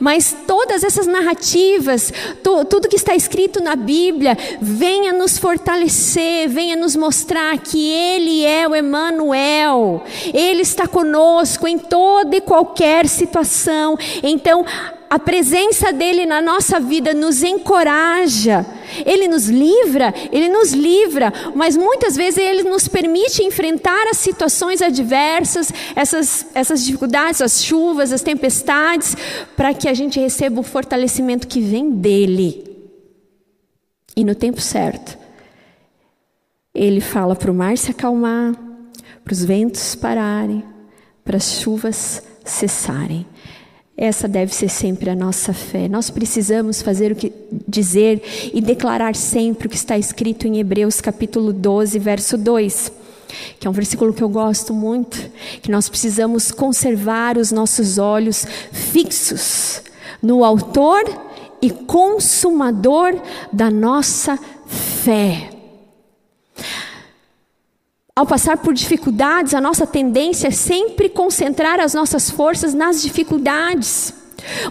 Mas 0.01 0.35
todas 0.45 0.83
essas 0.83 1.07
narrativas, 1.07 2.11
to, 2.43 2.65
tudo 2.65 2.89
que 2.89 2.97
está 2.97 3.15
escrito 3.15 3.63
na 3.63 3.77
Bíblia, 3.77 4.37
venha 4.61 5.13
nos 5.13 5.37
fortalecer, 5.37 6.49
venha 6.49 6.75
nos 6.75 6.93
mostrar 6.93 7.57
que 7.57 7.89
Ele 7.89 8.43
é 8.43 8.67
o 8.67 8.75
Emanuel. 8.75 10.03
Ele 10.33 10.61
está 10.61 10.85
conosco 10.85 11.65
em 11.69 11.79
toda 11.79 12.35
e 12.35 12.41
qualquer 12.41 13.07
situação. 13.07 13.97
Então, 14.21 14.65
a 15.09 15.17
presença 15.17 15.93
dele 15.93 16.25
na 16.25 16.41
nossa 16.41 16.81
vida 16.81 17.13
nos 17.13 17.43
encoraja. 17.43 18.65
Ele 19.05 19.27
nos 19.27 19.47
livra, 19.47 20.13
ele 20.31 20.49
nos 20.49 20.71
livra, 20.73 21.33
mas 21.55 21.75
muitas 21.75 22.15
vezes 22.15 22.37
ele 22.37 22.63
nos 22.63 22.87
permite 22.87 23.43
enfrentar 23.43 24.07
as 24.07 24.17
situações 24.17 24.81
adversas, 24.81 25.71
essas, 25.95 26.47
essas 26.53 26.83
dificuldades, 26.83 27.41
as 27.41 27.63
chuvas, 27.63 28.11
as 28.11 28.21
tempestades, 28.21 29.15
para 29.55 29.73
que 29.73 29.87
a 29.87 29.93
gente 29.93 30.19
receba 30.19 30.59
o 30.59 30.63
fortalecimento 30.63 31.47
que 31.47 31.61
vem 31.61 31.91
dele. 31.91 32.63
E 34.15 34.23
no 34.23 34.35
tempo 34.35 34.59
certo, 34.59 35.17
ele 36.73 37.01
fala 37.01 37.35
para 37.35 37.51
o 37.51 37.53
mar 37.53 37.77
se 37.77 37.91
acalmar, 37.91 38.53
para 39.23 39.33
os 39.33 39.43
ventos 39.43 39.95
pararem, 39.95 40.63
para 41.23 41.37
as 41.37 41.59
chuvas 41.59 42.23
cessarem. 42.43 43.25
Essa 43.95 44.27
deve 44.27 44.53
ser 44.53 44.69
sempre 44.69 45.09
a 45.09 45.15
nossa 45.15 45.53
fé. 45.53 45.87
Nós 45.87 46.09
precisamos 46.09 46.81
fazer 46.81 47.11
o 47.11 47.15
que 47.15 47.31
dizer 47.67 48.21
e 48.53 48.61
declarar 48.61 49.15
sempre 49.15 49.67
o 49.67 49.69
que 49.69 49.75
está 49.75 49.97
escrito 49.97 50.47
em 50.47 50.59
Hebreus 50.59 51.01
capítulo 51.01 51.53
12, 51.53 51.99
verso 51.99 52.37
2 52.37 53.01
que 53.59 53.67
é 53.67 53.69
um 53.69 53.73
versículo 53.73 54.13
que 54.13 54.21
eu 54.21 54.29
gosto 54.29 54.73
muito, 54.73 55.17
que 55.61 55.71
nós 55.71 55.87
precisamos 55.87 56.51
conservar 56.51 57.37
os 57.37 57.51
nossos 57.51 57.97
olhos 57.97 58.45
fixos 58.71 59.81
no 60.21 60.43
autor 60.43 61.03
e 61.61 61.69
consumador 61.69 63.19
da 63.51 63.69
nossa 63.69 64.37
fé. 64.65 65.49
Ao 68.13 68.25
passar 68.25 68.57
por 68.57 68.73
dificuldades, 68.73 69.53
a 69.53 69.61
nossa 69.61 69.87
tendência 69.87 70.49
é 70.49 70.51
sempre 70.51 71.07
concentrar 71.07 71.79
as 71.79 71.93
nossas 71.93 72.29
forças 72.29 72.73
nas 72.73 73.01
dificuldades. 73.01 74.13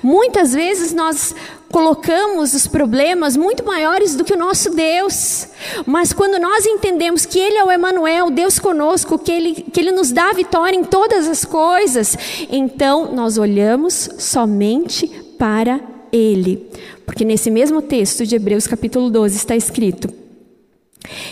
Muitas 0.02 0.52
vezes 0.52 0.92
nós 0.92 1.34
colocamos 1.72 2.52
os 2.52 2.66
problemas 2.66 3.38
muito 3.38 3.64
maiores 3.64 4.14
do 4.14 4.24
que 4.24 4.34
o 4.34 4.38
nosso 4.38 4.74
Deus. 4.74 5.48
Mas 5.86 6.12
quando 6.12 6.38
nós 6.38 6.66
entendemos 6.66 7.24
que 7.24 7.38
Ele 7.38 7.56
é 7.56 7.64
o 7.64 7.70
Emanuel, 7.70 8.30
Deus 8.30 8.58
conosco, 8.58 9.18
que 9.18 9.32
ele, 9.32 9.54
que 9.54 9.80
ele 9.80 9.92
nos 9.92 10.12
dá 10.12 10.32
vitória 10.32 10.76
em 10.76 10.84
todas 10.84 11.26
as 11.26 11.42
coisas, 11.42 12.18
então 12.50 13.14
nós 13.14 13.38
olhamos 13.38 14.10
somente 14.18 15.08
para 15.38 15.80
Ele. 16.12 16.68
Porque 17.06 17.24
nesse 17.24 17.50
mesmo 17.50 17.80
texto 17.80 18.26
de 18.26 18.36
Hebreus 18.36 18.66
capítulo 18.66 19.08
12 19.08 19.36
está 19.36 19.56
escrito: 19.56 20.19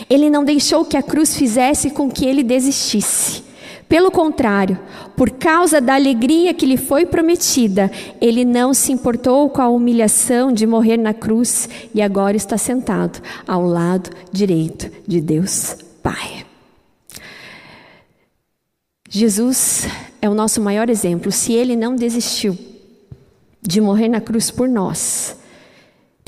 ele 0.09 0.29
não 0.29 0.43
deixou 0.43 0.85
que 0.85 0.97
a 0.97 1.03
cruz 1.03 1.35
fizesse 1.35 1.89
com 1.89 2.09
que 2.09 2.25
ele 2.25 2.43
desistisse. 2.43 3.43
Pelo 3.87 4.11
contrário, 4.11 4.77
por 5.17 5.31
causa 5.31 5.81
da 5.81 5.95
alegria 5.95 6.53
que 6.53 6.65
lhe 6.65 6.77
foi 6.77 7.07
prometida, 7.07 7.91
ele 8.21 8.45
não 8.45 8.71
se 8.71 8.91
importou 8.91 9.49
com 9.49 9.63
a 9.63 9.69
humilhação 9.69 10.51
de 10.51 10.67
morrer 10.67 10.97
na 10.97 11.13
cruz 11.13 11.67
e 11.93 11.99
agora 11.99 12.37
está 12.37 12.55
sentado 12.55 13.19
ao 13.47 13.63
lado 13.65 14.11
direito 14.31 14.91
de 15.07 15.19
Deus 15.19 15.75
Pai. 16.03 16.45
Jesus 19.09 19.87
é 20.21 20.29
o 20.29 20.35
nosso 20.35 20.61
maior 20.61 20.87
exemplo. 20.87 21.31
Se 21.31 21.53
ele 21.53 21.75
não 21.75 21.95
desistiu 21.95 22.55
de 23.59 23.81
morrer 23.81 24.07
na 24.07 24.21
cruz 24.21 24.51
por 24.51 24.69
nós, 24.69 25.35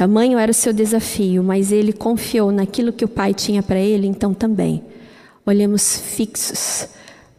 Tamanho 0.02 0.40
era 0.40 0.50
o 0.50 0.56
seu 0.56 0.74
desafio, 0.74 1.44
mas 1.44 1.72
ele 1.72 1.94
confiou 1.94 2.52
naquilo 2.52 2.92
que 2.92 3.06
o 3.06 3.08
Pai 3.08 3.36
tinha 3.36 3.62
para 3.62 3.78
ele, 3.78 4.08
então 4.08 4.34
também. 4.34 4.84
Olhemos 5.46 5.96
fixos 5.96 6.90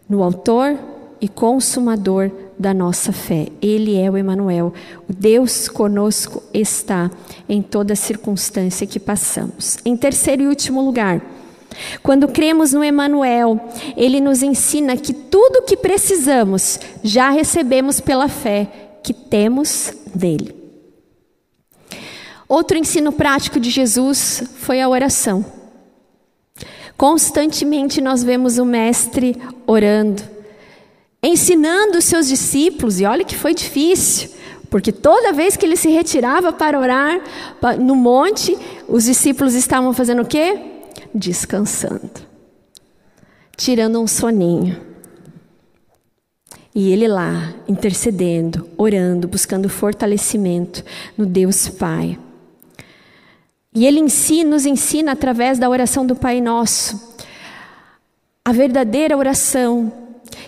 no 0.09 0.23
Autor 0.23 0.79
e 1.21 1.27
Consumador 1.27 2.31
da 2.57 2.73
nossa 2.73 3.13
fé. 3.13 3.49
Ele 3.61 3.97
é 3.97 4.09
o 4.09 4.17
Emanuel. 4.17 4.73
O 5.11 5.13
Deus 5.13 5.67
conosco 5.67 6.41
está 6.55 7.11
em 7.49 7.61
toda 7.61 7.97
circunstância 7.97 8.87
que 8.87 9.01
passamos. 9.01 9.79
Em 9.85 9.97
terceiro 9.97 10.45
e 10.45 10.47
último 10.47 10.85
lugar, 10.85 11.21
quando 12.01 12.29
cremos 12.29 12.73
no 12.73 12.85
Emanuel, 12.85 13.59
ele 13.97 14.21
nos 14.21 14.41
ensina 14.41 14.97
que 14.97 15.13
tudo 15.13 15.57
o 15.57 15.63
que 15.63 15.77
precisamos 15.77 16.79
já 17.03 17.29
recebemos 17.29 17.99
pela 17.99 18.29
fé 18.29 19.01
que 19.03 19.13
temos 19.13 19.93
dele. 20.15 20.62
Outro 22.53 22.77
ensino 22.77 23.11
prático 23.13 23.59
de 23.59 23.71
Jesus 23.71 24.45
foi 24.57 24.83
a 24.83 24.87
oração. 24.87 25.43
Constantemente 26.99 27.99
nós 27.99 28.23
vemos 28.23 28.59
o 28.59 28.65
Mestre 28.67 29.41
orando, 29.67 30.23
ensinando 31.23 31.97
os 31.97 32.05
seus 32.05 32.29
discípulos, 32.29 33.01
e 33.01 33.07
olha 33.07 33.25
que 33.25 33.35
foi 33.35 33.55
difícil, 33.55 34.29
porque 34.69 34.93
toda 34.93 35.33
vez 35.33 35.57
que 35.57 35.65
ele 35.65 35.77
se 35.77 35.89
retirava 35.89 36.53
para 36.53 36.79
orar 36.79 37.23
no 37.81 37.97
monte, 37.97 38.55
os 38.87 39.05
discípulos 39.05 39.55
estavam 39.55 39.95
fazendo 39.95 40.21
o 40.21 40.27
quê? 40.27 40.61
Descansando, 41.15 42.21
tirando 43.57 43.99
um 43.99 44.07
soninho. 44.07 44.79
E 46.75 46.93
ele 46.93 47.09
lá, 47.09 47.55
intercedendo, 47.67 48.69
orando, 48.77 49.27
buscando 49.27 49.71
fortalecimento 49.71 50.85
no 51.17 51.25
Deus 51.25 51.67
Pai. 51.67 52.19
E 53.75 53.87
ele 53.87 54.01
ensina, 54.01 54.51
nos 54.51 54.67
ensina 54.67 55.13
através 55.13 55.59
da 55.59 55.69
oração 55.69 56.05
do 56.05 56.15
Pai 56.15 56.41
Nosso. 56.41 57.17
A 58.45 58.53
verdadeira 58.53 59.17
oração, 59.17 59.91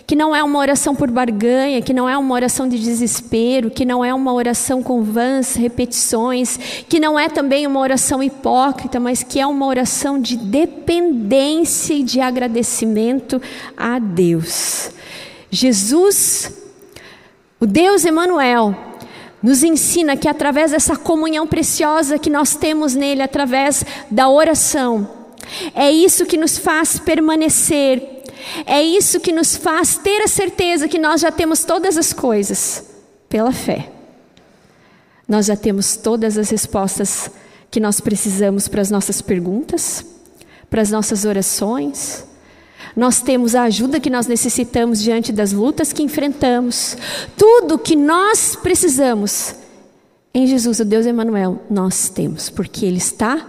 que 0.05 0.15
não 0.15 0.35
é 0.35 0.43
uma 0.43 0.59
oração 0.59 0.95
por 0.95 1.09
barganha, 1.09 1.81
que 1.81 1.93
não 1.93 2.07
é 2.07 2.15
uma 2.15 2.35
oração 2.35 2.69
de 2.69 2.77
desespero, 2.77 3.71
que 3.71 3.83
não 3.83 4.05
é 4.05 4.13
uma 4.13 4.31
oração 4.31 4.83
com 4.83 5.01
vãs 5.01 5.55
repetições, 5.55 6.57
que 6.87 6.99
não 6.99 7.17
é 7.17 7.27
também 7.27 7.65
uma 7.65 7.79
oração 7.79 8.21
hipócrita, 8.21 8.99
mas 8.99 9.23
que 9.23 9.39
é 9.39 9.47
uma 9.47 9.65
oração 9.65 10.21
de 10.21 10.37
dependência 10.37 11.95
e 11.95 12.03
de 12.03 12.21
agradecimento 12.21 13.41
a 13.75 13.97
Deus. 13.97 14.91
Jesus, 15.49 16.53
o 17.59 17.65
Deus 17.65 18.05
Emanuel, 18.05 18.75
nos 19.41 19.63
ensina 19.63 20.17
que 20.17 20.27
através 20.27 20.71
dessa 20.71 20.95
comunhão 20.95 21.45
preciosa 21.45 22.17
que 22.17 22.29
nós 22.29 22.55
temos 22.55 22.95
nele, 22.95 23.21
através 23.21 23.85
da 24.09 24.29
oração, 24.29 25.07
é 25.73 25.91
isso 25.91 26.25
que 26.25 26.37
nos 26.37 26.57
faz 26.57 26.99
permanecer, 26.99 28.23
é 28.65 28.81
isso 28.81 29.19
que 29.19 29.31
nos 29.31 29.55
faz 29.55 29.97
ter 29.97 30.21
a 30.21 30.27
certeza 30.27 30.87
que 30.87 30.99
nós 30.99 31.21
já 31.21 31.31
temos 31.31 31.63
todas 31.63 31.97
as 31.97 32.13
coisas 32.13 32.85
pela 33.29 33.51
fé. 33.51 33.89
Nós 35.27 35.47
já 35.47 35.55
temos 35.55 35.95
todas 35.95 36.37
as 36.37 36.49
respostas 36.49 37.31
que 37.71 37.79
nós 37.79 37.99
precisamos 37.99 38.67
para 38.67 38.81
as 38.81 38.91
nossas 38.91 39.21
perguntas, 39.21 40.05
para 40.69 40.81
as 40.81 40.91
nossas 40.91 41.25
orações, 41.25 42.23
nós 42.95 43.21
temos 43.21 43.55
a 43.55 43.63
ajuda 43.63 43.99
que 43.99 44.09
nós 44.09 44.27
necessitamos 44.27 45.01
diante 45.01 45.31
das 45.31 45.51
lutas 45.51 45.93
que 45.93 46.03
enfrentamos. 46.03 46.97
Tudo 47.37 47.79
que 47.79 47.95
nós 47.95 48.55
precisamos 48.55 49.55
em 50.33 50.45
Jesus, 50.47 50.81
o 50.81 50.85
Deus 50.85 51.05
Emanuel, 51.05 51.61
nós 51.69 52.09
temos, 52.09 52.49
porque 52.49 52.85
Ele 52.85 52.97
está 52.97 53.47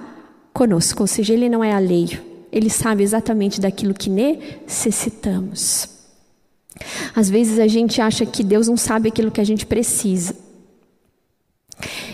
conosco, 0.53 1.03
ou 1.03 1.07
seja, 1.09 1.35
Ele 1.35 1.49
não 1.49 1.64
é 1.64 1.72
alheio. 1.72 2.22
Ele 2.53 2.70
sabe 2.70 3.03
exatamente 3.03 3.61
daquilo 3.61 3.92
que 3.92 4.09
necessitamos. 4.09 5.88
Às 7.14 7.29
vezes 7.29 7.59
a 7.59 7.66
gente 7.66 8.01
acha 8.01 8.25
que 8.25 8.44
Deus 8.44 8.68
não 8.68 8.77
sabe 8.77 9.09
aquilo 9.09 9.33
que 9.33 9.40
a 9.40 9.44
gente 9.44 9.66
precisa. 9.66 10.37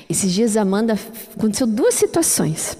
Esses 0.08 0.32
dias 0.32 0.56
Amanda 0.56 0.98
aconteceu 1.36 1.66
duas 1.66 1.94
situações. 1.94 2.76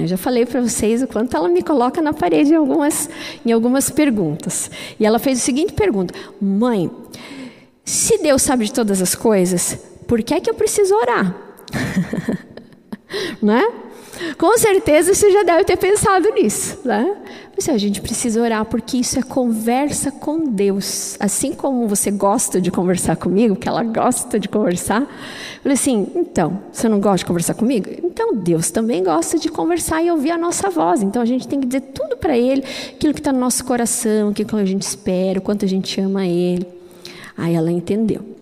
Eu 0.00 0.06
já 0.06 0.16
falei 0.16 0.46
para 0.46 0.60
vocês 0.60 1.02
o 1.02 1.06
quanto 1.06 1.36
ela 1.36 1.48
me 1.48 1.62
coloca 1.62 2.00
na 2.00 2.12
parede 2.12 2.52
em 2.52 2.56
algumas, 2.56 3.10
em 3.44 3.52
algumas 3.52 3.90
perguntas. 3.90 4.70
E 4.98 5.04
ela 5.04 5.18
fez 5.18 5.38
a 5.38 5.40
seguinte 5.42 5.72
pergunta: 5.72 6.14
Mãe, 6.40 6.90
se 7.84 8.18
Deus 8.18 8.42
sabe 8.42 8.64
de 8.64 8.72
todas 8.72 9.02
as 9.02 9.14
coisas, 9.14 9.78
por 10.06 10.22
que 10.22 10.34
é 10.34 10.40
que 10.40 10.48
eu 10.48 10.54
preciso 10.54 10.94
orar? 10.94 11.34
né? 13.42 13.62
Com 14.38 14.56
certeza 14.58 15.14
você 15.14 15.30
já 15.30 15.42
deve 15.42 15.64
ter 15.64 15.76
pensado 15.76 16.28
nisso, 16.30 16.78
né? 16.84 17.16
Mas 17.54 17.68
a 17.68 17.76
gente 17.76 18.00
precisa 18.00 18.40
orar 18.40 18.64
porque 18.64 18.96
isso 18.96 19.18
é 19.18 19.22
conversa 19.22 20.10
com 20.10 20.48
Deus. 20.48 21.16
Assim 21.20 21.52
como 21.52 21.86
você 21.86 22.10
gosta 22.10 22.60
de 22.60 22.70
conversar 22.70 23.16
comigo, 23.16 23.54
que 23.54 23.68
ela 23.68 23.84
gosta 23.84 24.38
de 24.38 24.48
conversar. 24.48 25.02
Eu 25.02 25.62
falei 25.62 25.74
assim: 25.74 26.06
então, 26.14 26.60
você 26.72 26.88
não 26.88 26.98
gosta 27.00 27.18
de 27.18 27.26
conversar 27.26 27.54
comigo? 27.54 27.88
Então 28.02 28.34
Deus 28.34 28.70
também 28.70 29.04
gosta 29.04 29.38
de 29.38 29.48
conversar 29.48 30.02
e 30.02 30.10
ouvir 30.10 30.30
a 30.30 30.38
nossa 30.38 30.70
voz. 30.70 31.02
Então 31.02 31.20
a 31.20 31.26
gente 31.26 31.46
tem 31.46 31.60
que 31.60 31.66
dizer 31.66 31.82
tudo 31.94 32.16
para 32.16 32.36
Ele, 32.36 32.64
aquilo 32.90 33.12
que 33.12 33.20
está 33.20 33.32
no 33.32 33.40
nosso 33.40 33.64
coração, 33.64 34.30
aquilo 34.30 34.48
que 34.48 34.56
a 34.56 34.64
gente 34.64 34.82
espera, 34.82 35.38
o 35.38 35.42
quanto 35.42 35.64
a 35.64 35.68
gente 35.68 36.00
ama 36.00 36.26
Ele. 36.26 36.66
Aí 37.36 37.54
ela 37.54 37.70
entendeu. 37.70 38.41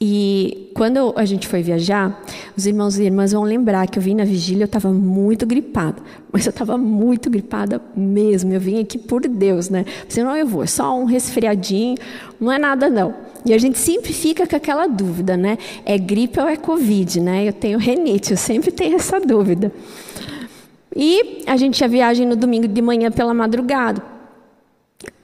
E 0.00 0.70
quando 0.74 1.12
a 1.16 1.24
gente 1.24 1.48
foi 1.48 1.60
viajar, 1.60 2.22
os 2.56 2.66
irmãos 2.66 2.96
e 2.98 3.02
irmãs 3.02 3.32
vão 3.32 3.42
lembrar 3.42 3.88
que 3.88 3.98
eu 3.98 4.02
vim 4.02 4.14
na 4.14 4.24
vigília, 4.24 4.62
eu 4.62 4.66
estava 4.66 4.92
muito 4.92 5.44
gripada. 5.44 6.00
Mas 6.30 6.46
eu 6.46 6.50
estava 6.50 6.78
muito 6.78 7.28
gripada 7.28 7.82
mesmo. 7.96 8.52
Eu 8.52 8.60
vim 8.60 8.80
aqui 8.80 8.96
por 8.96 9.26
Deus, 9.26 9.68
né? 9.68 9.84
Você 10.08 10.22
não, 10.22 10.36
eu 10.36 10.46
vou, 10.46 10.62
é 10.62 10.68
só 10.68 10.96
um 10.96 11.04
resfriadinho, 11.04 11.96
não 12.38 12.52
é 12.52 12.58
nada 12.58 12.88
não. 12.88 13.12
E 13.44 13.52
a 13.52 13.58
gente 13.58 13.78
sempre 13.78 14.12
fica 14.12 14.46
com 14.46 14.54
aquela 14.54 14.86
dúvida, 14.86 15.36
né? 15.36 15.58
É 15.84 15.98
gripe 15.98 16.38
ou 16.38 16.48
é 16.48 16.56
Covid, 16.56 17.20
né? 17.20 17.48
Eu 17.48 17.52
tenho 17.52 17.78
renite, 17.78 18.30
eu 18.30 18.36
sempre 18.36 18.70
tenho 18.70 18.96
essa 18.96 19.18
dúvida. 19.18 19.72
E 20.94 21.42
a 21.46 21.56
gente 21.56 21.80
ia 21.80 21.88
viagem 21.88 22.24
no 22.24 22.36
domingo 22.36 22.68
de 22.68 22.80
manhã 22.80 23.10
pela 23.10 23.34
madrugada. 23.34 24.17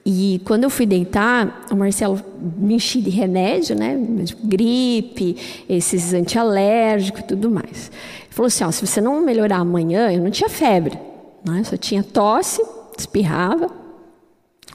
E 0.05 0.39
quando 0.45 0.63
eu 0.63 0.69
fui 0.69 0.85
deitar, 0.85 1.65
o 1.71 1.75
Marcelo 1.75 2.21
me 2.57 2.75
enchi 2.75 3.01
de 3.01 3.09
remédio, 3.09 3.75
né? 3.75 3.97
Gripe, 4.43 5.35
esses 5.67 6.13
antialérgicos 6.13 7.21
e 7.21 7.23
tudo 7.25 7.49
mais. 7.49 7.91
Ele 8.23 8.29
falou 8.29 8.47
assim: 8.47 8.63
ó, 8.63 8.71
se 8.71 8.85
você 8.85 9.01
não 9.01 9.21
melhorar 9.21 9.57
amanhã, 9.57 10.11
eu 10.11 10.21
não 10.21 10.29
tinha 10.29 10.47
febre, 10.47 10.97
né? 11.43 11.63
só 11.63 11.75
tinha 11.75 12.03
tosse, 12.03 12.61
espirrava 12.97 13.69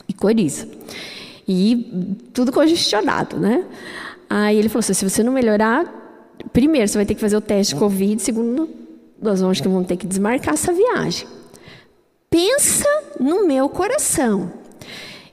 e 0.09 0.13
coriza. 0.13 0.69
E 1.47 2.19
tudo 2.33 2.53
congestionado, 2.53 3.39
né? 3.39 3.65
Aí 4.29 4.59
ele 4.59 4.69
falou 4.69 4.81
assim: 4.81 4.95
se 4.95 5.09
você 5.09 5.23
não 5.23 5.33
melhorar, 5.33 6.37
primeiro 6.53 6.89
você 6.89 6.99
vai 6.99 7.07
ter 7.07 7.15
que 7.15 7.21
fazer 7.21 7.37
o 7.37 7.41
teste 7.41 7.75
de 7.75 7.81
Covid, 7.81 8.21
segundo, 8.21 8.69
nós 9.23 9.41
vamos 9.41 9.61
ter 9.87 9.97
que 9.97 10.09
desmarcar 10.09 10.55
essa 10.55 10.73
viagem. 10.73 11.27
Pensa 12.29 12.89
no 13.19 13.47
meu 13.47 13.69
coração. 13.69 14.60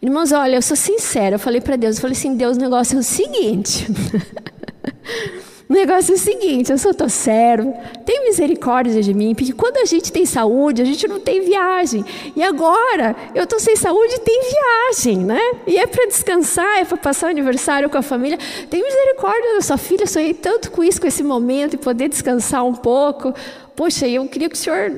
Irmãos, 0.02 0.32
olha, 0.32 0.56
eu 0.56 0.62
sou 0.62 0.78
sincera, 0.78 1.36
eu 1.36 1.40
falei 1.40 1.60
para 1.60 1.76
Deus, 1.76 1.96
eu 1.96 2.02
falei 2.02 2.16
assim, 2.16 2.36
Deus, 2.36 2.58
o 2.58 2.60
negócio 2.60 2.98
é 2.98 3.00
o 3.00 3.04
seguinte. 3.04 3.88
o 5.70 5.74
negócio 5.74 6.14
é 6.14 6.16
o 6.16 6.18
seguinte, 6.18 6.72
eu 6.72 6.78
sou 6.78 6.94
teu 6.94 7.10
servo, 7.10 7.74
tem 8.06 8.24
misericórdia 8.24 9.02
de 9.02 9.14
mim, 9.14 9.36
porque 9.36 9.52
quando 9.52 9.78
a 9.78 9.86
gente 9.86 10.12
tem 10.14 10.26
saúde, 10.26 10.82
a 10.82 10.86
gente 10.86 11.06
não 11.08 11.20
tem 11.20 11.42
viagem. 11.42 12.06
E 12.36 12.42
agora, 12.42 13.16
eu 13.36 13.44
estou 13.44 13.60
sem 13.60 13.76
saúde 13.76 14.16
e 14.16 14.20
tem 14.20 14.42
viagem, 14.50 15.18
né? 15.26 15.42
E 15.68 15.78
é 15.78 15.86
para 15.86 16.06
descansar, 16.06 16.80
é 16.80 16.86
para 16.86 16.96
passar 16.96 17.28
o 17.28 17.30
aniversário 17.32 17.90
com 17.90 17.98
a 17.98 18.02
família. 18.02 18.38
Tem 18.70 18.82
misericórdia 18.82 19.56
da 19.56 19.62
sua 19.62 19.78
filha, 19.78 20.08
sonhei 20.08 20.34
tanto 20.34 20.72
com 20.72 20.82
isso, 20.82 21.02
com 21.02 21.08
esse 21.08 21.22
momento, 21.22 21.74
e 21.74 21.78
poder 21.78 22.08
descansar 22.08 22.64
um 22.66 22.74
pouco. 22.74 23.34
Poxa, 23.76 24.08
eu 24.08 24.26
queria 24.30 24.48
que 24.48 24.56
o 24.56 24.58
senhor 24.58 24.90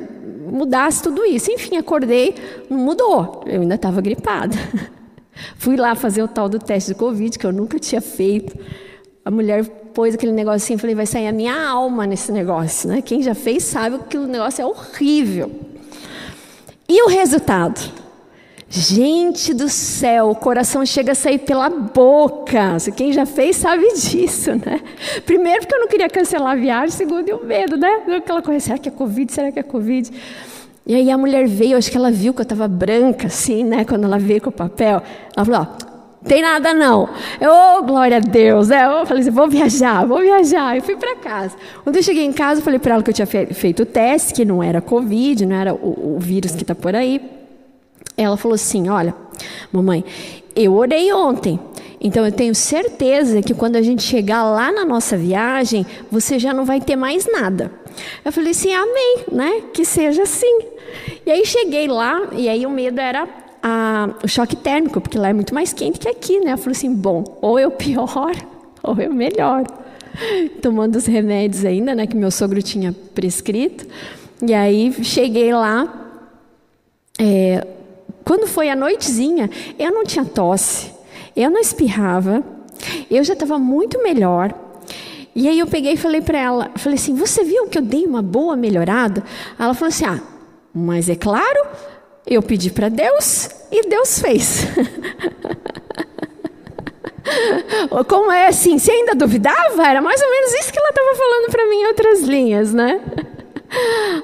mudasse 0.51 1.01
tudo 1.01 1.25
isso. 1.25 1.51
Enfim, 1.51 1.77
acordei, 1.77 2.35
não 2.69 2.77
mudou. 2.77 3.43
Eu 3.47 3.61
ainda 3.61 3.75
estava 3.75 4.01
gripada. 4.01 4.55
Fui 5.57 5.75
lá 5.75 5.95
fazer 5.95 6.21
o 6.21 6.27
tal 6.27 6.47
do 6.47 6.59
teste 6.59 6.91
de 6.91 6.95
Covid, 6.95 7.39
que 7.39 7.45
eu 7.45 7.51
nunca 7.51 7.79
tinha 7.79 8.01
feito. 8.01 8.55
A 9.25 9.31
mulher 9.31 9.63
pôs 9.93 10.15
aquele 10.15 10.31
negocinho, 10.31 10.79
falei, 10.79 10.95
vai 10.95 11.05
sair 11.05 11.27
a 11.27 11.31
minha 11.31 11.67
alma 11.67 12.05
nesse 12.05 12.31
negócio, 12.31 12.89
né? 12.89 13.01
Quem 13.01 13.21
já 13.21 13.35
fez 13.35 13.63
sabe 13.63 13.99
que 14.09 14.17
o 14.17 14.27
negócio 14.27 14.61
é 14.61 14.65
horrível. 14.65 15.51
E 16.87 17.03
o 17.03 17.07
resultado? 17.07 17.79
Gente 18.71 19.51
do 19.51 19.67
céu, 19.67 20.29
o 20.29 20.35
coração 20.35 20.85
chega 20.85 21.13
a 21.13 21.15
sair 21.15 21.39
pela 21.39 21.69
boca. 21.69 22.77
Quem 22.95 23.11
já 23.11 23.25
fez 23.25 23.55
sabe 23.55 23.83
disso, 23.97 24.51
né? 24.51 24.79
Primeiro 25.25 25.61
porque 25.61 25.73
eu 25.73 25.79
não 25.79 25.87
queria 25.87 26.07
cancelar 26.07 26.51
a 26.51 26.55
viagem, 26.55 26.89
segundo 26.89 27.35
o 27.35 27.43
medo, 27.43 27.77
né? 27.77 28.03
Aquela 28.17 28.43
coisa, 28.43 28.59
será 28.59 28.77
que 28.77 28.87
é 28.87 28.91
Covid? 28.91 29.31
Será 29.31 29.51
que 29.51 29.59
é 29.59 29.63
Covid? 29.63 30.11
E 30.85 30.95
aí 30.95 31.09
a 31.09 31.17
mulher 31.17 31.47
veio, 31.47 31.77
acho 31.77 31.89
que 31.89 31.97
ela 31.97 32.11
viu 32.11 32.33
que 32.33 32.41
eu 32.41 32.43
estava 32.43 32.67
branca, 32.67 33.27
assim, 33.27 33.63
né? 33.63 33.85
Quando 33.85 34.03
ela 34.03 34.19
veio 34.19 34.39
com 34.41 34.49
o 34.49 34.53
papel, 34.53 35.01
ela 35.35 35.45
falou, 35.45 35.61
ó, 35.61 35.88
tem 36.25 36.41
nada 36.41 36.73
não. 36.73 37.09
Eu, 37.39 37.51
oh, 37.51 37.83
glória 37.83 38.17
a 38.17 38.19
Deus. 38.19 38.67
né? 38.67 38.83
eu 38.83 39.05
falei 39.05 39.21
assim, 39.21 39.31
vou 39.31 39.47
viajar, 39.47 40.05
vou 40.05 40.19
viajar. 40.19 40.77
E 40.77 40.81
fui 40.81 40.95
para 40.97 41.15
casa. 41.15 41.55
Quando 41.83 41.95
eu 41.95 42.03
cheguei 42.03 42.25
em 42.25 42.33
casa, 42.33 42.59
eu 42.59 42.63
falei 42.63 42.79
para 42.79 42.95
ela 42.95 43.03
que 43.03 43.09
eu 43.09 43.13
tinha 43.13 43.27
feito 43.27 43.83
o 43.83 43.85
teste, 43.85 44.33
que 44.33 44.43
não 44.43 44.61
era 44.61 44.81
Covid, 44.81 45.45
não 45.45 45.55
era 45.55 45.73
o, 45.73 46.15
o 46.15 46.19
vírus 46.19 46.53
que 46.53 46.63
está 46.63 46.75
por 46.75 46.95
aí. 46.95 47.21
Ela 48.17 48.35
falou 48.35 48.55
assim: 48.55 48.89
Olha, 48.89 49.15
mamãe, 49.71 50.03
eu 50.55 50.73
orei 50.73 51.11
ontem. 51.13 51.57
Então 52.01 52.25
eu 52.25 52.31
tenho 52.31 52.55
certeza 52.55 53.41
que 53.41 53.53
quando 53.53 53.75
a 53.75 53.81
gente 53.81 54.03
chegar 54.03 54.43
lá 54.43 54.71
na 54.71 54.85
nossa 54.85 55.17
viagem, 55.17 55.85
você 56.11 56.37
já 56.37 56.53
não 56.53 56.65
vai 56.65 56.81
ter 56.81 56.95
mais 56.95 57.25
nada. 57.31 57.71
Eu 58.25 58.31
falei 58.33 58.51
assim: 58.51 58.73
Amém, 58.73 59.19
né? 59.31 59.61
Que 59.73 59.85
seja 59.85 60.23
assim. 60.23 60.59
E 61.25 61.31
aí 61.31 61.45
cheguei 61.45 61.87
lá, 61.87 62.27
e 62.33 62.49
aí 62.49 62.65
o 62.65 62.69
medo 62.69 62.99
era 62.99 63.27
a, 63.61 64.09
o 64.23 64.27
choque 64.27 64.55
térmico, 64.55 65.01
porque 65.01 65.17
lá 65.17 65.29
é 65.29 65.33
muito 65.33 65.53
mais 65.53 65.73
quente 65.73 65.99
que 65.99 66.07
aqui, 66.07 66.39
né? 66.39 66.53
Eu 66.53 66.57
falei 66.57 66.75
assim: 66.75 66.93
Bom, 66.93 67.37
ou 67.41 67.59
eu 67.59 67.71
pior, 67.71 68.31
ou 68.83 68.99
eu 68.99 69.13
melhor. 69.13 69.65
Tomando 70.61 70.95
os 70.95 71.05
remédios 71.05 71.63
ainda, 71.63 71.95
né? 71.95 72.07
Que 72.07 72.15
meu 72.15 72.31
sogro 72.31 72.61
tinha 72.61 72.93
prescrito. 73.13 73.85
E 74.41 74.53
aí 74.53 74.93
cheguei 75.03 75.53
lá. 75.53 76.11
É, 77.19 77.65
quando 78.23 78.47
foi 78.47 78.69
a 78.69 78.75
noitezinha, 78.75 79.49
eu 79.77 79.91
não 79.91 80.03
tinha 80.03 80.23
tosse, 80.23 80.91
eu 81.35 81.49
não 81.49 81.59
espirrava, 81.59 82.43
eu 83.09 83.23
já 83.23 83.33
estava 83.33 83.57
muito 83.57 84.01
melhor. 84.03 84.53
E 85.35 85.47
aí 85.47 85.59
eu 85.59 85.67
peguei 85.67 85.93
e 85.93 85.97
falei 85.97 86.21
para 86.21 86.37
ela, 86.37 86.71
falei 86.75 86.97
assim, 86.97 87.15
você 87.15 87.43
viu 87.43 87.67
que 87.67 87.77
eu 87.77 87.81
dei 87.81 88.05
uma 88.05 88.21
boa 88.21 88.55
melhorada? 88.55 89.23
Ela 89.57 89.73
falou 89.73 89.89
assim, 89.89 90.05
ah, 90.05 90.19
mas 90.73 91.09
é 91.09 91.15
claro, 91.15 91.67
eu 92.25 92.41
pedi 92.41 92.69
para 92.69 92.89
Deus 92.89 93.49
e 93.71 93.87
Deus 93.87 94.19
fez. 94.19 94.65
Como 98.07 98.31
é 98.31 98.47
assim? 98.47 98.79
Você 98.79 98.91
ainda 98.91 99.13
duvidava? 99.13 99.87
Era 99.87 100.01
mais 100.01 100.19
ou 100.21 100.29
menos 100.29 100.53
isso 100.53 100.73
que 100.73 100.79
ela 100.79 100.89
estava 100.89 101.15
falando 101.15 101.51
para 101.51 101.67
mim 101.67 101.81
em 101.81 101.87
outras 101.87 102.21
linhas, 102.21 102.73
né? 102.73 102.99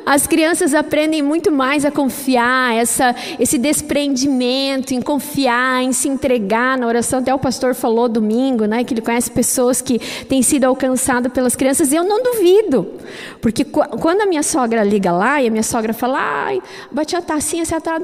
As 0.06 0.26
crianças 0.26 0.74
aprendem 0.74 1.22
muito 1.22 1.52
mais 1.52 1.86
a 1.86 1.92
confiar, 1.92 2.76
essa, 2.76 3.16
esse 3.40 3.58
desprendimento 3.58 4.94
em 4.94 5.02
confiar, 5.02 5.84
em 5.84 5.94
se 5.94 6.08
entregar 6.08 6.78
na 6.78 6.88
oração. 6.88 7.20
Até 7.20 7.34
o 7.34 7.40
pastor 7.40 7.76
falou 7.76 8.10
domingo, 8.10 8.66
né, 8.66 8.84
que 8.84 8.94
ele 8.94 9.02
conhece 9.02 9.30
pessoas 9.30 9.82
que 9.82 10.00
têm 10.26 10.42
sido 10.42 10.66
alcançadas 10.66 11.32
pelas 11.32 11.56
crianças. 11.56 11.94
Eu 11.94 12.04
não 12.04 12.24
duvido, 12.24 12.92
porque 13.42 13.64
quando 13.64 14.22
a 14.22 14.26
minha 14.26 14.44
sogra 14.44 14.84
liga 14.84 15.12
lá 15.12 15.42
e 15.42 15.48
a 15.48 15.52
minha 15.52 15.64
sogra 15.64 15.94
fala, 15.94 16.18
ai, 16.20 16.62
bate 16.92 17.16
a 17.16 17.22
tacinha, 17.22 17.64
você 17.66 17.80
tá, 17.80 18.00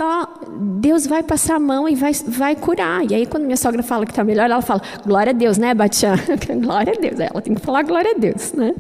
Deus 0.58 1.08
vai 1.08 1.24
passar 1.24 1.56
a 1.56 1.60
mão 1.60 1.90
e 1.90 1.96
vai, 1.96 2.14
vai 2.28 2.56
curar. 2.56 3.10
E 3.10 3.16
aí 3.16 3.26
quando 3.26 3.46
minha 3.46 3.58
sogra 3.58 3.82
fala 3.82 4.06
que 4.06 4.12
está 4.12 4.24
melhor, 4.24 4.46
ela 4.46 4.62
fala, 4.62 4.82
glória 5.06 5.32
a 5.32 5.34
Deus, 5.34 5.58
né, 5.58 5.74
Batian? 5.74 6.16
glória 6.62 6.94
a 6.96 7.00
Deus. 7.00 7.20
Ela 7.20 7.42
tem 7.42 7.56
que 7.56 7.62
falar 7.62 7.82
glória 7.84 8.12
a 8.12 8.18
Deus, 8.18 8.54
né? 8.54 8.74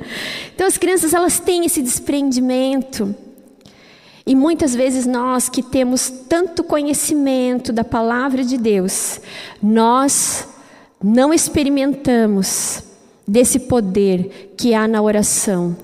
Então 0.53 0.67
as 0.67 0.77
crianças 0.77 1.13
elas 1.13 1.39
têm 1.39 1.65
esse 1.65 1.81
desprendimento 1.81 2.50
conhecimento. 2.51 3.15
E 4.25 4.35
muitas 4.35 4.75
vezes 4.75 5.05
nós 5.05 5.49
que 5.49 5.63
temos 5.63 6.09
tanto 6.29 6.63
conhecimento 6.63 7.73
da 7.73 7.83
palavra 7.83 8.43
de 8.43 8.57
Deus, 8.57 9.19
nós 9.61 10.47
não 11.03 11.33
experimentamos 11.33 12.83
desse 13.27 13.59
poder 13.59 14.53
que 14.57 14.73
há 14.73 14.87
na 14.87 15.01
oração. 15.01 15.75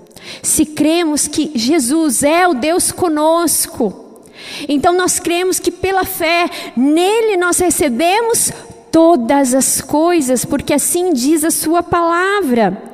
Se 0.44 0.66
cremos 0.66 1.28
que 1.28 1.52
Jesus 1.56 2.22
é 2.22 2.48
o 2.48 2.54
Deus 2.54 2.92
conosco, 2.92 4.22
então 4.68 4.94
nós 4.94 5.20
cremos 5.20 5.60
que 5.60 5.72
pela 5.72 6.04
fé 6.04 6.48
nele 6.76 7.38
nós 7.38 7.58
recebemos 7.58 8.52
todas 8.92 9.56
as 9.56 9.82
coisas, 9.82 10.46
porque 10.46 10.74
assim 10.74 11.12
diz 11.12 11.44
a 11.44 11.52
sua 11.52 11.82
palavra. 11.82 12.87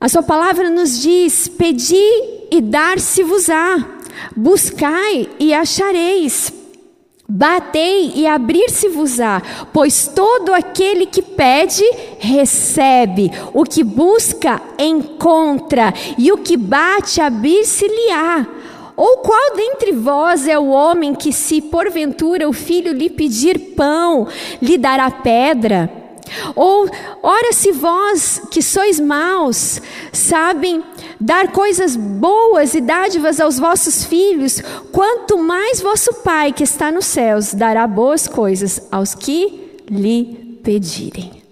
A 0.00 0.08
sua 0.08 0.22
palavra 0.22 0.70
nos 0.70 1.02
diz: 1.02 1.48
pedi 1.48 2.00
e 2.50 2.60
dar-se-vos-á, 2.60 3.84
buscai 4.36 5.28
e 5.40 5.52
achareis. 5.52 6.52
Batei 7.30 8.12
e 8.14 8.26
abrir-se-vos-á, 8.26 9.42
pois 9.70 10.06
todo 10.06 10.54
aquele 10.54 11.04
que 11.04 11.20
pede, 11.20 11.84
recebe, 12.18 13.30
o 13.52 13.64
que 13.64 13.84
busca, 13.84 14.62
encontra, 14.78 15.92
e 16.16 16.32
o 16.32 16.38
que 16.38 16.56
bate, 16.56 17.20
abrir-se-lhe-á. 17.20 18.46
Ou 18.96 19.18
qual 19.18 19.54
dentre 19.54 19.92
vós 19.92 20.48
é 20.48 20.58
o 20.58 20.68
homem 20.68 21.14
que, 21.14 21.30
se 21.30 21.60
porventura 21.60 22.48
o 22.48 22.52
filho 22.52 22.94
lhe 22.94 23.10
pedir 23.10 23.74
pão, 23.76 24.26
lhe 24.62 24.78
dará 24.78 25.10
pedra? 25.10 25.97
Ou, 26.54 26.88
ora, 27.22 27.52
se 27.52 27.72
vós 27.72 28.42
que 28.50 28.62
sois 28.62 28.98
maus, 29.00 29.80
sabem 30.12 30.82
dar 31.20 31.52
coisas 31.52 31.96
boas 31.96 32.74
e 32.74 32.80
dádivas 32.80 33.40
aos 33.40 33.58
vossos 33.58 34.04
filhos, 34.04 34.60
quanto 34.92 35.38
mais 35.38 35.80
vosso 35.80 36.14
Pai 36.22 36.52
que 36.52 36.64
está 36.64 36.90
nos 36.90 37.06
céus 37.06 37.54
dará 37.54 37.86
boas 37.86 38.26
coisas 38.26 38.86
aos 38.90 39.14
que 39.14 39.82
lhe 39.88 40.60
pedirem. 40.62 41.42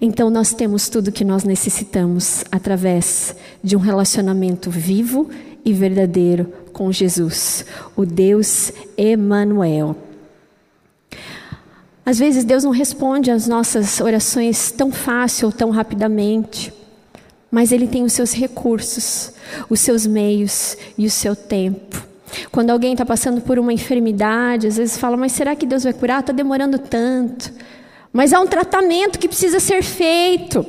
Então, 0.00 0.28
nós 0.28 0.52
temos 0.52 0.88
tudo 0.88 1.10
que 1.10 1.24
nós 1.24 1.44
necessitamos 1.44 2.44
através 2.52 3.34
de 3.62 3.74
um 3.74 3.78
relacionamento 3.78 4.70
vivo 4.70 5.30
e 5.64 5.72
verdadeiro 5.72 6.52
com 6.72 6.92
Jesus, 6.92 7.64
o 7.96 8.04
Deus 8.04 8.70
Emanuel. 8.98 9.96
Às 12.06 12.18
vezes 12.18 12.44
Deus 12.44 12.64
não 12.64 12.70
responde 12.70 13.30
às 13.30 13.48
nossas 13.48 14.00
orações 14.00 14.70
tão 14.70 14.92
fácil 14.92 15.46
ou 15.46 15.52
tão 15.52 15.70
rapidamente, 15.70 16.72
mas 17.50 17.72
Ele 17.72 17.86
tem 17.86 18.02
os 18.02 18.12
seus 18.12 18.32
recursos, 18.32 19.32
os 19.70 19.80
seus 19.80 20.06
meios 20.06 20.76
e 20.98 21.06
o 21.06 21.10
seu 21.10 21.34
tempo. 21.34 22.04
Quando 22.50 22.70
alguém 22.70 22.92
está 22.92 23.06
passando 23.06 23.40
por 23.40 23.58
uma 23.58 23.72
enfermidade, 23.72 24.66
às 24.66 24.76
vezes 24.76 24.98
fala, 24.98 25.16
mas 25.16 25.32
será 25.32 25.56
que 25.56 25.64
Deus 25.64 25.84
vai 25.84 25.92
curar? 25.92 26.20
Está 26.20 26.32
demorando 26.32 26.78
tanto. 26.78 27.50
Mas 28.12 28.32
há 28.32 28.40
um 28.40 28.46
tratamento 28.46 29.18
que 29.18 29.28
precisa 29.28 29.58
ser 29.58 29.82
feito, 29.82 30.64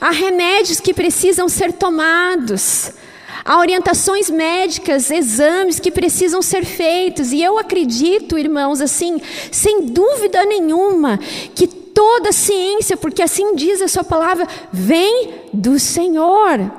há 0.00 0.10
remédios 0.10 0.80
que 0.80 0.92
precisam 0.92 1.48
ser 1.48 1.72
tomados. 1.72 2.92
Há 3.44 3.58
orientações 3.58 4.30
médicas, 4.30 5.10
exames 5.10 5.80
que 5.80 5.90
precisam 5.90 6.42
ser 6.42 6.64
feitos. 6.64 7.32
E 7.32 7.42
eu 7.42 7.58
acredito, 7.58 8.38
irmãos, 8.38 8.80
assim, 8.80 9.20
sem 9.50 9.86
dúvida 9.86 10.44
nenhuma, 10.44 11.18
que 11.54 11.66
toda 11.66 12.32
ciência, 12.32 12.96
porque 12.96 13.22
assim 13.22 13.54
diz 13.54 13.82
a 13.82 13.88
sua 13.88 14.04
palavra, 14.04 14.46
vem 14.72 15.34
do 15.52 15.78
Senhor. 15.78 16.70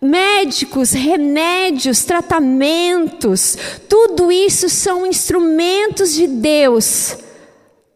Médicos, 0.00 0.90
remédios, 0.92 2.04
tratamentos, 2.04 3.56
tudo 3.88 4.32
isso 4.32 4.68
são 4.68 5.06
instrumentos 5.06 6.12
de 6.12 6.26
Deus 6.26 7.16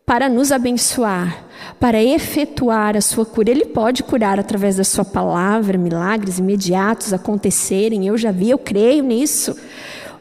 para 0.04 0.28
nos 0.28 0.52
abençoar 0.52 1.45
para 1.78 2.02
efetuar 2.02 2.96
a 2.96 3.00
sua 3.00 3.24
cura. 3.24 3.50
Ele 3.50 3.66
pode 3.66 4.02
curar 4.02 4.40
através 4.40 4.76
da 4.76 4.84
sua 4.84 5.04
palavra, 5.04 5.78
milagres 5.78 6.38
imediatos 6.38 7.12
acontecerem. 7.12 8.06
Eu 8.06 8.16
já 8.16 8.30
vi, 8.30 8.50
eu 8.50 8.58
creio 8.58 9.02
nisso. 9.02 9.54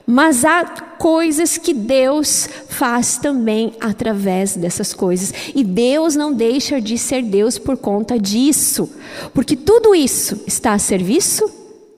Mas 0.08 0.46
há 0.46 0.66
coisas 1.00 1.58
que 1.58 1.74
Deus 1.74 2.48
faz 2.70 3.18
também 3.18 3.74
através 3.80 4.56
dessas 4.56 4.94
coisas. 4.94 5.34
E 5.56 5.64
Deus 5.64 6.16
não 6.16 6.32
deixa 6.32 6.80
de 6.80 6.98
ser 6.98 7.24
Deus 7.24 7.58
por 7.58 7.76
conta 7.78 8.20
disso. 8.20 8.90
Porque 9.34 9.56
tudo 9.56 9.96
isso 9.96 10.44
está 10.46 10.74
a 10.74 10.80
serviço 10.80 11.50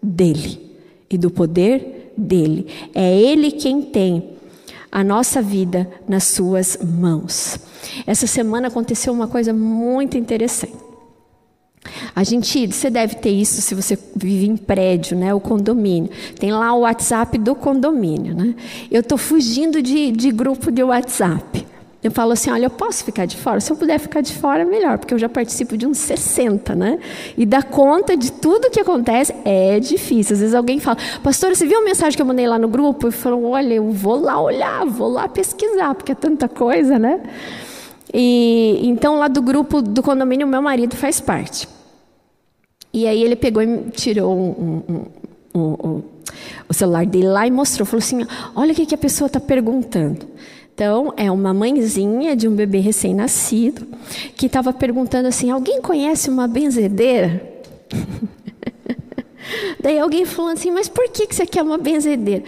dele 0.01 0.71
e 1.09 1.17
do 1.17 1.29
poder 1.29 2.13
dele. 2.15 2.67
É 2.95 3.13
ele 3.13 3.51
quem 3.51 3.81
tem 3.81 4.37
a 4.89 5.03
nossa 5.03 5.41
vida 5.41 5.89
nas 6.07 6.23
suas 6.25 6.77
mãos. 6.81 7.59
Essa 8.05 8.27
semana 8.27 8.67
aconteceu 8.67 9.13
uma 9.13 9.27
coisa 9.27 9.53
muito 9.53 10.17
interessante. 10.17 10.87
A 12.15 12.23
gente, 12.23 12.67
você 12.67 12.89
deve 12.89 13.15
ter 13.15 13.29
isso 13.29 13.61
se 13.61 13.73
você 13.73 13.97
vive 14.15 14.47
em 14.47 14.57
prédio, 14.57 15.17
né? 15.17 15.33
O 15.33 15.39
condomínio. 15.39 16.09
Tem 16.39 16.51
lá 16.51 16.73
o 16.73 16.81
WhatsApp 16.81 17.37
do 17.37 17.55
condomínio, 17.55 18.35
né? 18.35 18.55
Eu 18.91 19.01
estou 19.01 19.17
fugindo 19.17 19.81
de, 19.81 20.11
de 20.11 20.31
grupo 20.31 20.71
de 20.71 20.83
WhatsApp. 20.83 21.65
Eu 22.03 22.11
falo 22.11 22.33
assim, 22.33 22.51
olha, 22.51 22.65
eu 22.65 22.69
posso 22.69 23.03
ficar 23.03 23.25
de 23.25 23.35
fora? 23.35 23.59
Se 23.59 23.71
eu 23.71 23.75
puder 23.75 23.99
ficar 23.99 24.21
de 24.21 24.33
fora, 24.33 24.63
melhor, 24.63 24.99
porque 24.99 25.13
eu 25.13 25.17
já 25.17 25.27
participo 25.27 25.75
de 25.75 25.87
uns 25.87 25.97
60, 25.97 26.75
né? 26.75 26.99
E 27.35 27.45
dar 27.45 27.63
conta 27.63 28.15
de 28.15 28.31
tudo 28.31 28.69
que 28.69 28.79
acontece 28.79 29.33
é 29.43 29.79
difícil. 29.79 30.33
Às 30.33 30.39
vezes 30.39 30.55
alguém 30.55 30.79
fala, 30.79 30.97
pastora, 31.23 31.55
você 31.55 31.65
viu 31.65 31.79
a 31.79 31.83
mensagem 31.83 32.15
que 32.15 32.21
eu 32.21 32.25
mandei 32.25 32.47
lá 32.47 32.59
no 32.59 32.67
grupo? 32.67 33.07
E 33.07 33.11
falou, 33.11 33.45
olha, 33.45 33.73
eu 33.73 33.91
vou 33.91 34.19
lá 34.19 34.39
olhar, 34.39 34.85
vou 34.85 35.09
lá 35.09 35.27
pesquisar, 35.27 35.95
porque 35.95 36.11
é 36.11 36.15
tanta 36.15 36.47
coisa, 36.47 36.99
né? 36.99 37.19
E 38.13 38.79
então 38.83 39.15
lá 39.15 39.27
do 39.27 39.41
grupo 39.41 39.81
do 39.81 40.03
condomínio, 40.03 40.47
meu 40.47 40.61
marido 40.61 40.95
faz 40.95 41.19
parte. 41.19 41.67
E 42.93 43.05
aí 43.07 43.21
ele 43.21 43.35
pegou 43.35 43.61
e 43.61 43.89
tirou 43.91 44.37
um, 44.37 44.83
um, 45.55 45.59
um, 45.59 46.03
o 46.69 46.73
celular 46.73 47.05
dele 47.05 47.27
lá 47.27 47.45
e 47.45 47.51
mostrou, 47.51 47.85
falou 47.85 47.99
assim, 47.99 48.25
olha 48.55 48.71
o 48.71 48.75
que 48.75 48.95
a 48.95 48.97
pessoa 48.97 49.27
está 49.27 49.39
perguntando. 49.39 50.25
Então, 50.77 51.11
é 51.17 51.31
uma 51.31 51.55
mãezinha 51.55 52.35
de 52.35 52.47
um 52.47 52.53
bebê 52.53 52.77
recém-nascido 52.77 53.87
que 54.35 54.45
estava 54.45 54.71
perguntando 54.71 55.27
assim: 55.27 55.49
alguém 55.49 55.81
conhece 55.81 56.29
uma 56.29 56.47
benzedeira? 56.47 57.41
Daí 59.81 59.97
alguém 59.97 60.23
falou 60.23 60.51
assim: 60.51 60.69
mas 60.69 60.87
por 60.87 61.09
que, 61.09 61.25
que 61.25 61.33
você 61.33 61.47
quer 61.47 61.63
uma 61.63 61.79
benzedeira? 61.79 62.43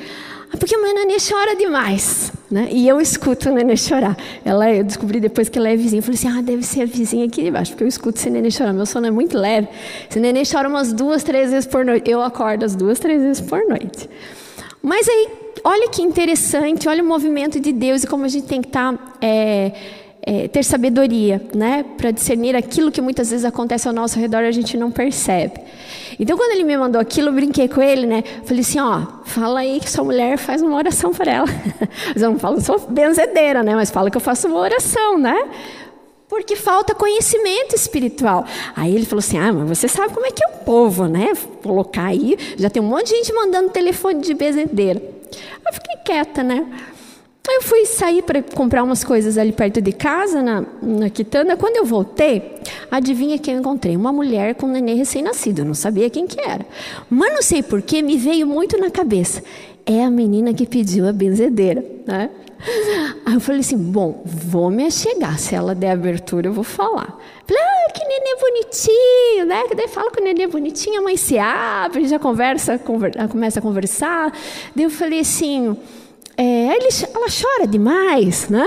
Ah, 0.54 0.58
porque 0.58 0.76
a 0.76 0.78
nenê 0.78 1.18
chora 1.20 1.56
demais. 1.56 2.32
Né? 2.52 2.68
E 2.70 2.88
eu 2.88 3.02
escuto 3.02 3.50
o 3.50 3.52
nenê 3.52 3.76
chorar. 3.76 4.15
Ela, 4.46 4.76
eu 4.76 4.84
descobri 4.84 5.20
depois 5.20 5.50
que 5.50 5.58
ela 5.58 5.70
é 5.70 5.76
vizinha. 5.76 5.98
Eu 5.98 6.04
falei 6.04 6.20
assim: 6.20 6.28
ah, 6.28 6.44
deve 6.44 6.62
ser 6.62 6.84
a 6.84 6.86
vizinha 6.86 7.26
aqui 7.26 7.42
de 7.42 7.50
baixo, 7.50 7.72
porque 7.72 7.84
eu 7.84 7.88
escuto 7.88 8.20
esse 8.20 8.30
nenê 8.30 8.52
chorar. 8.52 8.74
Meu 8.74 8.86
sono 8.86 9.08
é 9.08 9.12
muito 9.12 9.39
leve. 9.39 9.70
Esse 10.08 10.20
nenê 10.20 10.44
chora 10.46 10.70
umas 10.70 10.94
duas, 10.94 11.24
três 11.24 11.50
vezes 11.50 11.65
por 11.65 11.84
noite. 11.84 12.08
Eu 12.08 12.22
acordo 12.22 12.63
as 12.63 12.76
duas, 12.76 13.00
três 13.00 13.24
vezes 13.24 13.42
por 13.42 13.68
noite. 13.68 14.08
Mas 14.84 15.10
aí 15.10 15.38
olha 15.63 15.89
que 15.89 16.02
interessante, 16.02 16.88
olha 16.88 17.04
o 17.04 17.06
movimento 17.06 17.60
de 17.60 17.72
Deus 17.72 18.04
e 18.04 18.08
como 18.08 18.26
a 18.26 18.28
gente 18.28 18.48
tem 18.48 18.62
que 18.62 18.67
estar. 18.67 18.93
Tá, 18.93 19.17
é, 19.22 19.72
é, 20.22 20.48
ter 20.48 20.63
sabedoria, 20.63 21.41
né, 21.56 21.86
para 21.98 22.12
discernir 22.12 22.56
aquilo 22.56 22.91
que 22.91 23.02
muitas 23.02 23.32
vezes 23.32 23.45
acontece 23.45 23.88
ao 23.88 23.93
nosso 23.93 24.19
redor 24.19 24.43
e 24.43 24.48
a 24.48 24.52
gente 24.52 24.78
não 24.78 24.91
percebe. 24.91 25.60
Então, 26.19 26.38
quando 26.38 26.52
ele 26.52 26.63
me 26.63 26.78
mandou 26.78 27.00
aquilo, 27.00 27.30
eu 27.30 27.34
brinquei 27.34 27.67
com 27.67 27.82
ele, 27.82 28.06
né? 28.06 28.24
Falei 28.43 28.60
assim: 28.60 28.80
ó, 28.80 29.04
fala 29.24 29.62
aí 29.62 29.80
que 29.80 29.89
sua 29.89 30.04
mulher 30.04 30.38
faz 30.38 30.62
uma 30.62 30.76
oração 30.76 31.13
para 31.13 31.32
ela. 31.32 31.48
Mas 32.13 32.22
eu 32.22 32.32
não 32.32 32.38
falo, 32.38 32.60
sou 32.60 32.78
benzedeira, 32.78 33.63
né? 33.63 33.74
Mas 33.74 33.89
fala 33.89 34.12
que 34.12 34.17
eu 34.17 34.22
faço 34.22 34.48
uma 34.48 34.60
oração, 34.60 35.17
né? 35.17 35.50
Porque 36.28 36.56
falta 36.56 36.93
conhecimento 36.93 37.74
espiritual. 37.74 38.45
Aí 38.76 38.93
ele 38.93 39.06
falou 39.06 39.19
assim: 39.19 39.38
Ah, 39.38 39.54
mas 39.54 39.80
você 39.80 39.88
sabe 39.88 40.13
como 40.13 40.26
é 40.26 40.32
que 40.32 40.43
é 40.43 40.48
o 40.48 40.65
povo, 40.65 41.08
né? 41.08 41.32
Colocar 41.63 42.08
aí, 42.08 42.38
já 42.58 42.69
tem 42.69 42.84
um 42.84 42.86
monte 42.86 43.08
de 43.08 43.15
gente 43.15 43.34
mandando 43.34 43.69
telefone 43.69 44.19
de 44.19 44.34
benzedeira. 44.34 45.02
Eu 45.65 45.74
fiquei 45.74 45.96
quieta, 46.04 46.44
né? 46.44 46.65
Aí 47.48 47.56
eu 47.56 47.63
fui 47.63 47.84
sair 47.86 48.22
para 48.22 48.44
comprar 48.44 48.84
umas 48.84 49.04
coisas 49.04 49.36
ali 49.36 49.52
perto 49.52 49.82
de 49.82 49.92
casa, 49.92 50.42
na, 50.44 50.63
na 50.84 51.10
quitanda. 51.10 51.58
Quando 51.58 51.78
eu 51.78 51.86
voltei, 51.86 52.60
adivinha 52.92 53.39
quem 53.39 53.56
eu 53.56 53.60
encontrei? 53.60 53.96
Uma 53.96 54.13
mulher 54.13 54.54
com 54.54 54.68
um 54.68 54.72
neném 54.72 54.96
recém-nascido. 54.96 55.62
Eu 55.62 55.65
não 55.65 55.74
sabia 55.74 56.10
quem 56.12 56.28
que 56.28 56.39
era. 56.39 56.63
Mas 57.10 57.34
não 57.34 57.42
sei 57.42 57.63
porquê, 57.63 58.04
me 58.04 58.18
veio 58.18 58.46
muito 58.46 58.78
na 58.78 58.92
cabeça. 58.92 59.44
É 59.84 60.04
a 60.04 60.12
menina 60.12 60.54
que 60.54 60.68
pediu 60.68 61.08
a 61.08 61.12
benzedeira, 61.12 61.84
né? 62.06 62.30
Aí 63.26 63.34
eu 63.34 63.39
falei 63.39 63.62
assim, 63.62 63.78
bom, 63.78 64.22
vou 64.26 64.69
me 64.69 64.86
achegar. 64.86 65.39
Se 65.39 65.56
ela 65.56 65.74
der 65.74 65.91
abertura, 65.91 66.48
eu 66.48 66.54
vou 66.54 66.63
falar. 66.63 67.17
Falei, 67.45 67.63
ah, 67.63 67.91
que 67.93 68.04
neném 68.06 68.38
bonitinho, 68.39 69.45
né? 69.45 69.63
Que 69.67 69.76
daí 69.76 69.88
fala 69.88 70.12
com 70.12 70.19
o 70.19 70.24
neném 70.24 70.48
bonitinho, 70.48 71.00
a 71.00 71.04
mãe 71.04 71.15
se 71.15 71.38
abre, 71.38 72.08
já 72.08 72.19
conversa, 72.19 72.78
conver, 72.78 73.13
começa 73.30 73.60
a 73.60 73.62
conversar. 73.62 74.32
Daí 74.76 74.84
eu 74.84 74.89
falei 74.89 75.19
assim, 75.22 75.78
é, 76.41 76.73
ele, 76.73 76.88
ela 77.13 77.28
chora 77.30 77.67
demais, 77.67 78.47
né? 78.47 78.65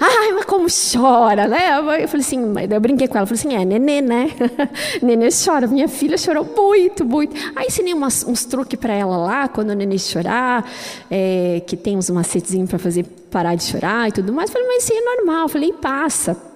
Ai, 0.00 0.32
mas 0.32 0.44
como 0.44 0.66
chora, 0.66 1.46
né? 1.46 1.78
Eu 1.78 2.08
falei 2.08 2.26
assim, 2.26 2.52
eu 2.68 2.80
brinquei 2.80 3.06
com 3.06 3.16
ela, 3.16 3.24
falei 3.24 3.38
assim, 3.38 3.54
é, 3.54 3.64
nenê, 3.64 4.00
né? 4.00 4.28
nenê 5.00 5.28
chora, 5.30 5.68
minha 5.68 5.86
filha 5.86 6.18
chorou 6.18 6.44
muito, 6.44 7.04
muito. 7.04 7.32
Aí 7.54 7.68
ensinei 7.68 7.94
umas, 7.94 8.24
uns 8.24 8.44
truques 8.44 8.76
para 8.76 8.92
ela 8.92 9.16
lá, 9.16 9.46
quando 9.46 9.70
o 9.70 9.74
nenê 9.74 9.98
chorar, 9.98 10.68
é, 11.08 11.62
que 11.64 11.76
tem 11.76 11.96
uns 11.96 12.10
macetezinhos 12.10 12.68
para 12.68 12.80
fazer 12.80 13.04
parar 13.30 13.54
de 13.54 13.62
chorar 13.62 14.08
e 14.08 14.12
tudo 14.12 14.32
mais. 14.32 14.50
Eu 14.50 14.54
falei, 14.54 14.66
mas 14.66 14.82
isso 14.82 14.92
é 14.92 15.00
normal. 15.00 15.42
Eu 15.42 15.48
falei, 15.48 15.72
passa. 15.74 16.51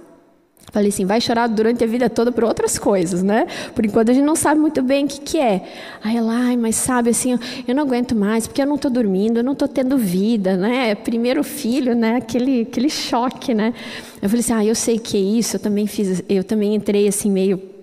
Falei 0.72 0.88
assim, 0.88 1.06
vai 1.06 1.20
chorar 1.20 1.46
durante 1.46 1.84
a 1.84 1.86
vida 1.86 2.10
toda 2.10 2.30
por 2.32 2.44
outras 2.44 2.78
coisas, 2.78 3.22
né? 3.22 3.46
Por 3.74 3.86
enquanto 3.86 4.10
a 4.10 4.12
gente 4.12 4.24
não 4.24 4.36
sabe 4.36 4.60
muito 4.60 4.82
bem 4.82 5.04
o 5.04 5.08
que, 5.08 5.20
que 5.20 5.38
é. 5.38 5.62
Aí 6.02 6.16
ela, 6.16 6.32
ai, 6.32 6.56
mas 6.56 6.76
sabe 6.76 7.10
assim, 7.10 7.38
eu 7.66 7.74
não 7.74 7.84
aguento 7.84 8.14
mais, 8.14 8.46
porque 8.46 8.60
eu 8.60 8.66
não 8.66 8.74
estou 8.74 8.90
dormindo, 8.90 9.38
eu 9.38 9.44
não 9.44 9.52
estou 9.52 9.68
tendo 9.68 9.96
vida, 9.96 10.56
né? 10.56 10.94
Primeiro 10.94 11.42
filho, 11.44 11.94
né? 11.94 12.16
Aquele, 12.16 12.62
aquele 12.62 12.90
choque, 12.90 13.54
né? 13.54 13.72
Eu 14.20 14.28
falei 14.28 14.40
assim, 14.40 14.52
ah, 14.52 14.64
eu 14.64 14.74
sei 14.74 14.98
que 14.98 15.16
é 15.16 15.20
isso, 15.20 15.56
eu 15.56 15.60
também 15.60 15.86
fiz, 15.86 16.22
eu 16.28 16.42
também 16.42 16.74
entrei 16.74 17.06
assim 17.06 17.30
meio 17.30 17.75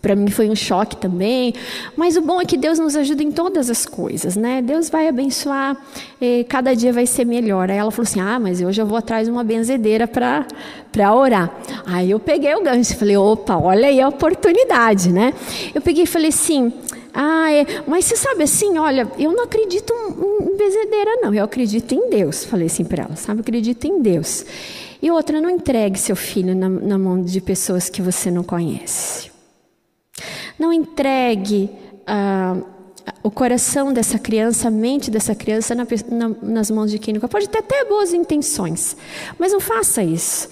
para 0.00 0.14
mim 0.14 0.28
foi 0.28 0.50
um 0.50 0.54
choque 0.54 0.96
também, 0.96 1.54
mas 1.96 2.16
o 2.16 2.20
bom 2.20 2.40
é 2.40 2.44
que 2.44 2.56
Deus 2.56 2.78
nos 2.78 2.96
ajuda 2.96 3.22
em 3.22 3.32
todas 3.32 3.70
as 3.70 3.86
coisas, 3.86 4.36
né? 4.36 4.60
Deus 4.60 4.90
vai 4.90 5.08
abençoar, 5.08 5.76
cada 6.48 6.74
dia 6.74 6.92
vai 6.92 7.06
ser 7.06 7.24
melhor. 7.24 7.70
Aí 7.70 7.78
ela 7.78 7.90
falou 7.90 8.06
assim: 8.06 8.20
Ah, 8.20 8.38
mas 8.38 8.60
hoje 8.60 8.80
eu 8.80 8.86
vou 8.86 8.98
atrás 8.98 9.26
de 9.26 9.32
uma 9.32 9.42
benzedeira 9.42 10.06
para 10.06 11.14
orar. 11.14 11.50
Aí 11.86 12.10
eu 12.10 12.20
peguei 12.20 12.54
o 12.54 12.62
gancho 12.62 12.92
e 12.92 12.96
falei: 12.96 13.16
opa, 13.16 13.56
olha 13.56 13.88
aí 13.88 14.00
a 14.00 14.08
oportunidade, 14.08 15.10
né? 15.10 15.32
Eu 15.74 15.80
peguei 15.80 16.04
e 16.04 16.06
falei 16.06 16.28
assim: 16.28 16.72
ah, 17.14 17.50
é, 17.50 17.64
mas 17.86 18.04
você 18.04 18.16
sabe 18.16 18.42
assim, 18.42 18.76
olha, 18.76 19.10
eu 19.18 19.32
não 19.32 19.44
acredito 19.44 19.90
em 19.90 20.54
benzedeira, 20.54 21.16
não, 21.22 21.32
eu 21.32 21.44
acredito 21.44 21.94
em 21.94 22.10
Deus. 22.10 22.44
Falei 22.44 22.66
assim 22.66 22.84
para 22.84 23.04
ela, 23.04 23.16
sabe, 23.16 23.40
acredito 23.40 23.86
em 23.86 24.02
Deus. 24.02 24.44
E 25.00 25.10
outra, 25.10 25.40
não 25.40 25.48
entregue 25.48 25.98
seu 25.98 26.14
filho 26.14 26.54
na, 26.54 26.68
na 26.68 26.98
mão 26.98 27.22
de 27.22 27.40
pessoas 27.40 27.88
que 27.88 28.02
você 28.02 28.30
não 28.30 28.42
conhece. 28.42 29.35
Não 30.58 30.72
entregue 30.72 31.70
ah, 32.06 32.56
o 33.22 33.30
coração 33.30 33.92
dessa 33.92 34.18
criança, 34.18 34.68
a 34.68 34.70
mente 34.70 35.10
dessa 35.10 35.34
criança 35.34 35.74
na, 35.74 35.86
na, 36.10 36.28
nas 36.42 36.70
mãos 36.70 36.90
de 36.90 36.98
quem 36.98 37.14
nunca. 37.14 37.28
Pode 37.28 37.48
ter 37.48 37.58
até 37.58 37.84
boas 37.84 38.12
intenções, 38.12 38.96
mas 39.38 39.52
não 39.52 39.60
faça 39.60 40.02
isso. 40.02 40.48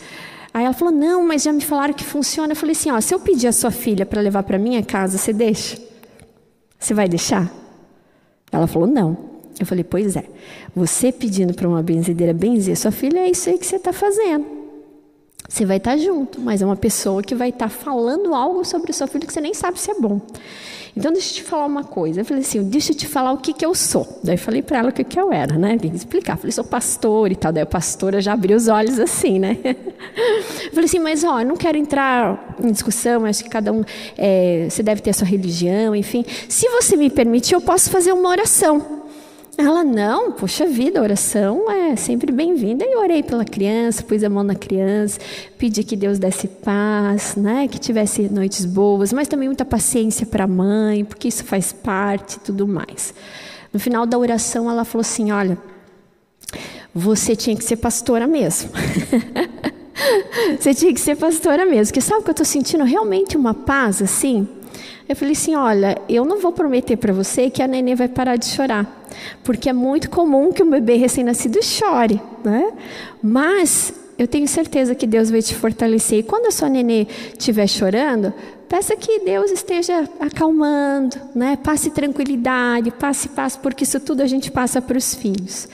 Aí 0.52 0.64
ela 0.64 0.74
falou: 0.74 0.94
Não, 0.94 1.26
mas 1.26 1.42
já 1.42 1.52
me 1.52 1.61
falaram 1.61 1.92
que 1.92 2.05
funciona. 2.05 2.52
Eu 2.52 2.57
falei 2.57 2.72
assim: 2.72 2.90
ó, 2.90 3.00
Se 3.00 3.14
eu 3.14 3.18
pedir 3.18 3.48
a 3.48 3.52
sua 3.52 3.70
filha 3.70 4.07
para 4.07 4.20
levar 4.20 4.44
para 4.44 4.59
minha 4.59 4.82
casa, 4.82 5.18
você 5.18 5.32
deixa? 5.32 5.76
Você 6.78 6.94
vai 6.94 7.09
deixar? 7.09 7.52
Ela 8.52 8.66
falou: 8.68 8.86
Não. 8.86 9.34
Eu 9.59 9.66
falei: 9.66 9.82
Pois 9.82 10.14
é. 10.16 10.24
Você 10.74 11.11
pedindo 11.11 11.55
para 11.55 11.68
uma 11.68 11.82
benzedeira 11.82 12.32
benzer 12.32 12.76
sua 12.76 12.92
filha, 12.92 13.18
é 13.20 13.30
isso 13.30 13.50
aí 13.50 13.59
que 13.59 13.66
você 13.66 13.76
está 13.76 13.92
fazendo. 13.92 14.53
Você 15.55 15.64
vai 15.64 15.76
estar 15.76 15.96
junto, 15.96 16.40
mas 16.40 16.61
é 16.62 16.66
uma 16.66 16.74
pessoa 16.74 17.22
que 17.22 17.32
vai 17.32 17.50
estar 17.50 17.68
falando 17.68 18.34
algo 18.34 18.64
sobre 18.64 18.90
o 18.90 18.92
seu 18.92 19.07
filho 19.07 19.24
que 19.24 19.32
você 19.32 19.40
nem 19.40 19.55
sabe 19.55 19.78
se 19.78 19.88
é 19.88 19.94
bom. 19.94 20.20
Então, 20.96 21.12
deixa 21.12 21.30
eu 21.30 21.34
te 21.34 21.42
falar 21.44 21.66
uma 21.66 21.84
coisa. 21.84 22.22
Eu 22.22 22.24
falei 22.24 22.42
assim, 22.42 22.61
deixa 22.64 22.90
eu 22.90 22.96
te 22.96 23.07
falar 23.07 23.30
o 23.30 23.38
que, 23.38 23.52
que 23.52 23.64
eu 23.64 23.72
sou. 23.72 24.18
Daí 24.24 24.36
falei 24.36 24.62
para 24.62 24.78
ela 24.78 24.88
o 24.88 24.92
que, 24.92 25.05
que 25.05 25.18
eu 25.18 25.32
era, 25.32 25.57
né? 25.57 25.76
Vim 25.76 25.94
explicar. 25.94 26.32
Eu 26.32 26.38
falei, 26.38 26.50
sou 26.50 26.64
pastor 26.64 27.30
e 27.30 27.36
tal. 27.36 27.52
Daí 27.52 27.62
a 27.62 27.66
pastora 27.66 28.20
já 28.20 28.32
abriu 28.32 28.57
os 28.57 28.66
olhos 28.66 28.98
assim, 28.98 29.38
né? 29.38 29.57
Eu 29.64 30.70
falei 30.70 30.86
assim, 30.86 30.98
mas 30.98 31.22
ó, 31.22 31.44
não 31.44 31.57
quero 31.57 31.78
entrar 31.78 32.57
em 32.61 32.72
discussão, 32.72 33.24
acho 33.24 33.44
que 33.44 33.50
cada 33.50 33.72
um, 33.72 33.84
é, 34.18 34.66
você 34.68 34.82
deve 34.82 35.02
ter 35.02 35.11
a 35.11 35.12
sua 35.12 35.26
religião, 35.26 35.94
enfim. 35.94 36.24
Se 36.48 36.68
você 36.68 36.96
me 36.96 37.09
permitir, 37.09 37.55
eu 37.55 37.61
posso 37.61 37.90
fazer 37.90 38.12
uma 38.12 38.28
oração. 38.28 39.03
Ela, 39.57 39.84
não, 39.84 40.32
poxa 40.32 40.66
vida, 40.66 41.00
oração 41.00 41.70
é 41.70 41.94
sempre 41.94 42.32
bem-vinda. 42.32 42.84
E 42.84 42.92
eu 42.92 43.00
orei 43.00 43.22
pela 43.22 43.44
criança, 43.44 44.02
pus 44.02 44.24
a 44.24 44.28
mão 44.28 44.42
na 44.42 44.57
criança, 44.57 45.20
pedi 45.57 45.84
que 45.84 45.94
Deus 45.94 46.18
desse 46.18 46.48
paz, 46.48 47.36
né? 47.36 47.68
que 47.68 47.78
tivesse 47.78 48.22
noites 48.28 48.64
boas, 48.64 49.12
mas 49.12 49.28
também 49.28 49.48
muita 49.48 49.64
paciência 49.64 50.26
para 50.26 50.44
a 50.44 50.48
mãe, 50.48 51.05
porque 51.05 51.28
isso 51.28 51.44
faz 51.44 51.72
parte 51.72 52.34
e 52.34 52.40
tudo 52.40 52.66
mais. 52.66 53.14
No 53.72 53.78
final 53.78 54.05
da 54.07 54.18
oração, 54.18 54.68
ela 54.68 54.84
falou 54.84 55.02
assim: 55.02 55.30
Olha, 55.30 55.57
você 56.92 57.36
tinha 57.36 57.55
que 57.57 57.62
ser 57.62 57.76
pastora 57.76 58.26
mesmo. 58.26 58.70
você 60.59 60.74
tinha 60.74 60.92
que 60.92 61.00
ser 61.00 61.16
pastora 61.16 61.64
mesmo, 61.64 61.92
porque 61.92 62.00
sabe 62.00 62.24
que 62.24 62.30
eu 62.30 62.32
estou 62.32 62.46
sentindo 62.46 62.82
realmente 62.82 63.36
uma 63.36 63.55
paz 63.55 64.02
assim? 64.02 64.48
Eu 65.09 65.14
falei 65.14 65.32
assim: 65.32 65.55
olha, 65.55 66.00
eu 66.09 66.24
não 66.24 66.40
vou 66.40 66.52
prometer 66.52 66.96
para 66.96 67.12
você 67.12 67.50
que 67.50 67.62
a 67.62 67.68
neném 67.68 67.94
vai 67.94 68.09
parar 68.09 68.36
de 68.36 68.46
chorar, 68.46 69.05
porque 69.42 69.68
é 69.68 69.72
muito 69.72 70.09
comum 70.09 70.52
que 70.52 70.62
um 70.62 70.70
bebê 70.70 70.96
recém-nascido 70.96 71.62
chore, 71.62 72.20
né? 72.42 72.72
Mas 73.22 73.92
eu 74.18 74.26
tenho 74.26 74.46
certeza 74.46 74.94
que 74.94 75.07
Deus 75.07 75.30
vai 75.30 75.42
te 75.42 75.55
fortalecer. 75.55 76.20
E 76.20 76.22
quando 76.22 76.46
a 76.46 76.50
sua 76.50 76.68
nenê 76.68 77.07
estiver 77.36 77.66
chorando, 77.66 78.32
peça 78.68 78.96
que 78.96 79.20
Deus 79.20 79.50
esteja 79.50 80.09
acalmando, 80.18 81.16
né? 81.34 81.59
Passe 81.62 81.90
tranquilidade, 81.90 82.90
passe 82.90 83.28
paz, 83.28 83.57
porque 83.57 83.84
isso 83.84 84.00
tudo 84.00 84.22
a 84.22 84.26
gente 84.26 84.50
passa 84.50 84.80
para 84.80 84.96
os 84.96 85.14
filhos. 85.14 85.68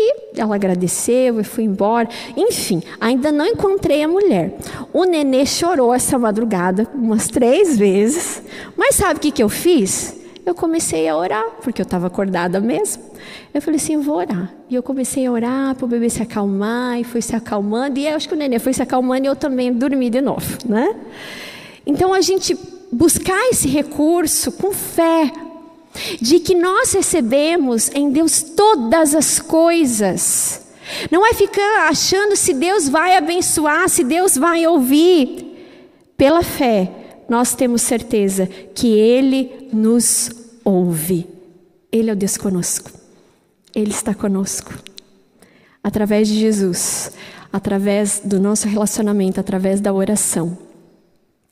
E 0.00 0.40
ela 0.40 0.54
agradeceu 0.54 1.40
e 1.40 1.44
foi 1.44 1.64
embora. 1.64 2.08
Enfim, 2.36 2.80
ainda 3.00 3.32
não 3.32 3.44
encontrei 3.44 4.02
a 4.02 4.08
mulher. 4.08 4.56
O 4.92 5.04
nenê 5.04 5.44
chorou 5.44 5.92
essa 5.92 6.16
madrugada 6.16 6.86
umas 6.94 7.26
três 7.26 7.76
vezes. 7.76 8.40
Mas 8.76 8.94
sabe 8.94 9.18
o 9.18 9.20
que, 9.20 9.32
que 9.32 9.42
eu 9.42 9.48
fiz? 9.48 10.16
Eu 10.46 10.54
comecei 10.54 11.06
a 11.08 11.16
orar, 11.16 11.44
porque 11.62 11.82
eu 11.82 11.84
estava 11.84 12.06
acordada 12.06 12.60
mesmo. 12.60 13.02
Eu 13.52 13.60
falei 13.60 13.76
assim: 13.78 13.94
eu 13.94 14.02
vou 14.02 14.16
orar. 14.16 14.50
E 14.70 14.74
eu 14.74 14.82
comecei 14.82 15.26
a 15.26 15.32
orar 15.32 15.74
para 15.74 15.84
o 15.84 15.88
bebê 15.88 16.08
se 16.08 16.22
acalmar, 16.22 16.98
e 16.98 17.04
foi 17.04 17.20
se 17.20 17.34
acalmando. 17.36 17.98
E 17.98 18.08
acho 18.08 18.28
que 18.28 18.34
o 18.34 18.36
nenê 18.36 18.58
foi 18.58 18.72
se 18.72 18.82
acalmando 18.82 19.26
e 19.26 19.28
eu 19.28 19.36
também 19.36 19.72
dormi 19.72 20.08
de 20.08 20.20
novo, 20.20 20.58
né? 20.64 20.94
Então 21.84 22.14
a 22.14 22.20
gente 22.20 22.56
buscar 22.90 23.38
esse 23.50 23.68
recurso 23.68 24.52
com 24.52 24.72
fé, 24.72 25.30
de 26.20 26.40
que 26.40 26.54
nós 26.54 26.92
recebemos 26.92 27.90
em 27.94 28.10
Deus 28.10 28.42
todas 28.42 29.14
as 29.14 29.38
coisas. 29.38 30.66
Não 31.10 31.26
é 31.26 31.34
ficar 31.34 31.88
achando 31.88 32.34
se 32.36 32.54
Deus 32.54 32.88
vai 32.88 33.16
abençoar, 33.16 33.88
se 33.88 34.04
Deus 34.04 34.36
vai 34.36 34.66
ouvir. 34.66 35.46
Pela 36.16 36.42
fé, 36.42 36.90
nós 37.28 37.54
temos 37.54 37.82
certeza 37.82 38.46
que 38.46 38.88
Ele 38.88 39.68
nos 39.72 40.30
ouve. 40.64 41.26
Ele 41.92 42.10
é 42.10 42.12
o 42.12 42.16
Deus 42.16 42.36
conosco. 42.36 42.90
Ele 43.74 43.90
está 43.90 44.14
conosco. 44.14 44.74
Através 45.82 46.28
de 46.28 46.38
Jesus, 46.38 47.12
através 47.52 48.20
do 48.24 48.40
nosso 48.40 48.66
relacionamento, 48.66 49.38
através 49.38 49.80
da 49.80 49.92
oração, 49.92 50.58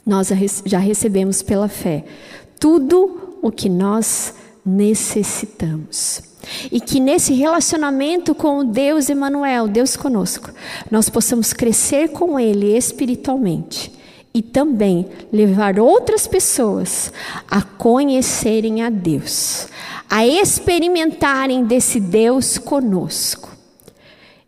nós 0.04 0.30
já 0.64 0.78
recebemos 0.78 1.42
pela 1.42 1.68
fé 1.68 2.04
tudo 2.58 3.25
o 3.46 3.52
que 3.52 3.68
nós 3.68 4.34
necessitamos. 4.64 6.22
E 6.70 6.80
que 6.80 7.00
nesse 7.00 7.32
relacionamento 7.32 8.34
com 8.34 8.58
o 8.58 8.64
Deus 8.64 9.08
Emanuel, 9.08 9.66
Deus 9.66 9.96
conosco, 9.96 10.50
nós 10.90 11.08
possamos 11.08 11.52
crescer 11.52 12.08
com 12.08 12.38
ele 12.38 12.76
espiritualmente 12.76 13.92
e 14.32 14.42
também 14.42 15.08
levar 15.32 15.80
outras 15.80 16.26
pessoas 16.26 17.12
a 17.50 17.62
conhecerem 17.62 18.82
a 18.82 18.90
Deus, 18.90 19.66
a 20.10 20.26
experimentarem 20.26 21.64
desse 21.64 21.98
Deus 21.98 22.58
conosco. 22.58 23.55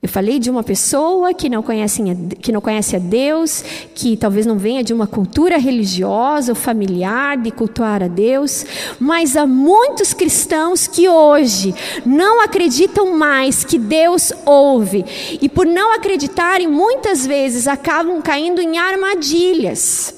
Eu 0.00 0.08
falei 0.08 0.38
de 0.38 0.48
uma 0.48 0.62
pessoa 0.62 1.34
que 1.34 1.48
não, 1.48 1.60
conhece, 1.60 2.00
que 2.40 2.52
não 2.52 2.60
conhece 2.60 2.94
a 2.94 3.00
Deus, 3.00 3.64
que 3.96 4.16
talvez 4.16 4.46
não 4.46 4.56
venha 4.56 4.84
de 4.84 4.94
uma 4.94 5.08
cultura 5.08 5.58
religiosa 5.58 6.52
ou 6.52 6.56
familiar 6.56 7.36
de 7.36 7.50
cultuar 7.50 8.04
a 8.04 8.06
Deus, 8.06 8.64
mas 9.00 9.36
há 9.36 9.44
muitos 9.44 10.14
cristãos 10.14 10.86
que 10.86 11.08
hoje 11.08 11.74
não 12.06 12.40
acreditam 12.44 13.16
mais 13.16 13.64
que 13.64 13.76
Deus 13.76 14.32
ouve, 14.46 15.04
e 15.42 15.48
por 15.48 15.66
não 15.66 15.92
acreditarem, 15.92 16.68
muitas 16.68 17.26
vezes 17.26 17.66
acabam 17.66 18.22
caindo 18.22 18.60
em 18.60 18.78
armadilhas 18.78 20.17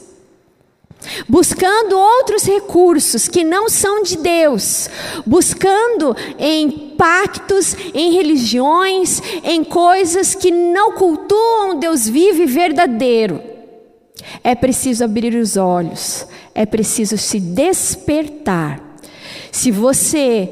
buscando 1.29 1.99
outros 1.99 2.45
recursos 2.45 3.29
que 3.29 3.45
não 3.45 3.69
são 3.69 4.03
de 4.03 4.17
Deus, 4.17 4.89
buscando 5.27 6.17
em 6.39 6.95
pactos, 6.97 7.75
em 7.95 8.13
religiões, 8.13 9.23
em 9.43 9.65
coisas 9.65 10.35
que 10.35 10.51
não 10.51 10.93
cultuam 10.93 11.79
Deus 11.79 12.09
vivo 12.09 12.43
e 12.43 12.47
verdadeiro. 12.47 13.43
É 14.45 14.55
preciso 14.55 15.05
abrir 15.05 15.35
os 15.35 15.57
olhos, 15.57 16.27
é 16.55 16.67
preciso 16.67 17.17
se 17.17 17.41
despertar. 17.41 18.81
Se 19.51 19.71
você 19.71 20.49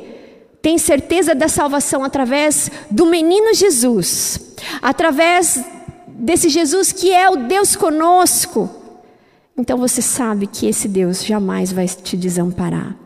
tem 0.62 0.78
certeza 0.78 1.34
da 1.34 1.49
salvação 1.49 2.03
através 2.03 2.70
do 2.90 3.07
menino 3.07 3.55
Jesus, 3.55 4.57
através 4.82 5.62
desse 6.07 6.49
Jesus 6.49 6.92
que 6.92 7.12
é 7.12 7.30
o 7.30 7.36
Deus 7.36 7.76
conosco, 7.76 8.77
então 9.59 9.76
você 9.76 10.00
sabe 10.00 10.46
que 10.46 10.66
esse 10.66 10.88
Deus 10.88 11.24
jamais 11.24 11.72
vai 11.72 11.86
te 11.86 12.16
desamparar. 12.16 12.96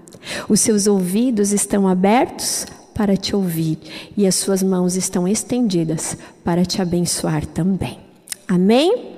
Os 0.48 0.60
seus 0.60 0.86
ouvidos 0.86 1.52
estão 1.52 1.88
abertos 1.88 2.66
para 2.94 3.16
te 3.16 3.34
ouvir 3.34 3.78
e 4.16 4.26
as 4.26 4.34
suas 4.34 4.62
mãos 4.62 4.94
estão 4.94 5.26
estendidas 5.26 6.16
para 6.44 6.64
te 6.64 6.80
abençoar 6.80 7.46
também. 7.46 7.98
Amém? 8.46 9.11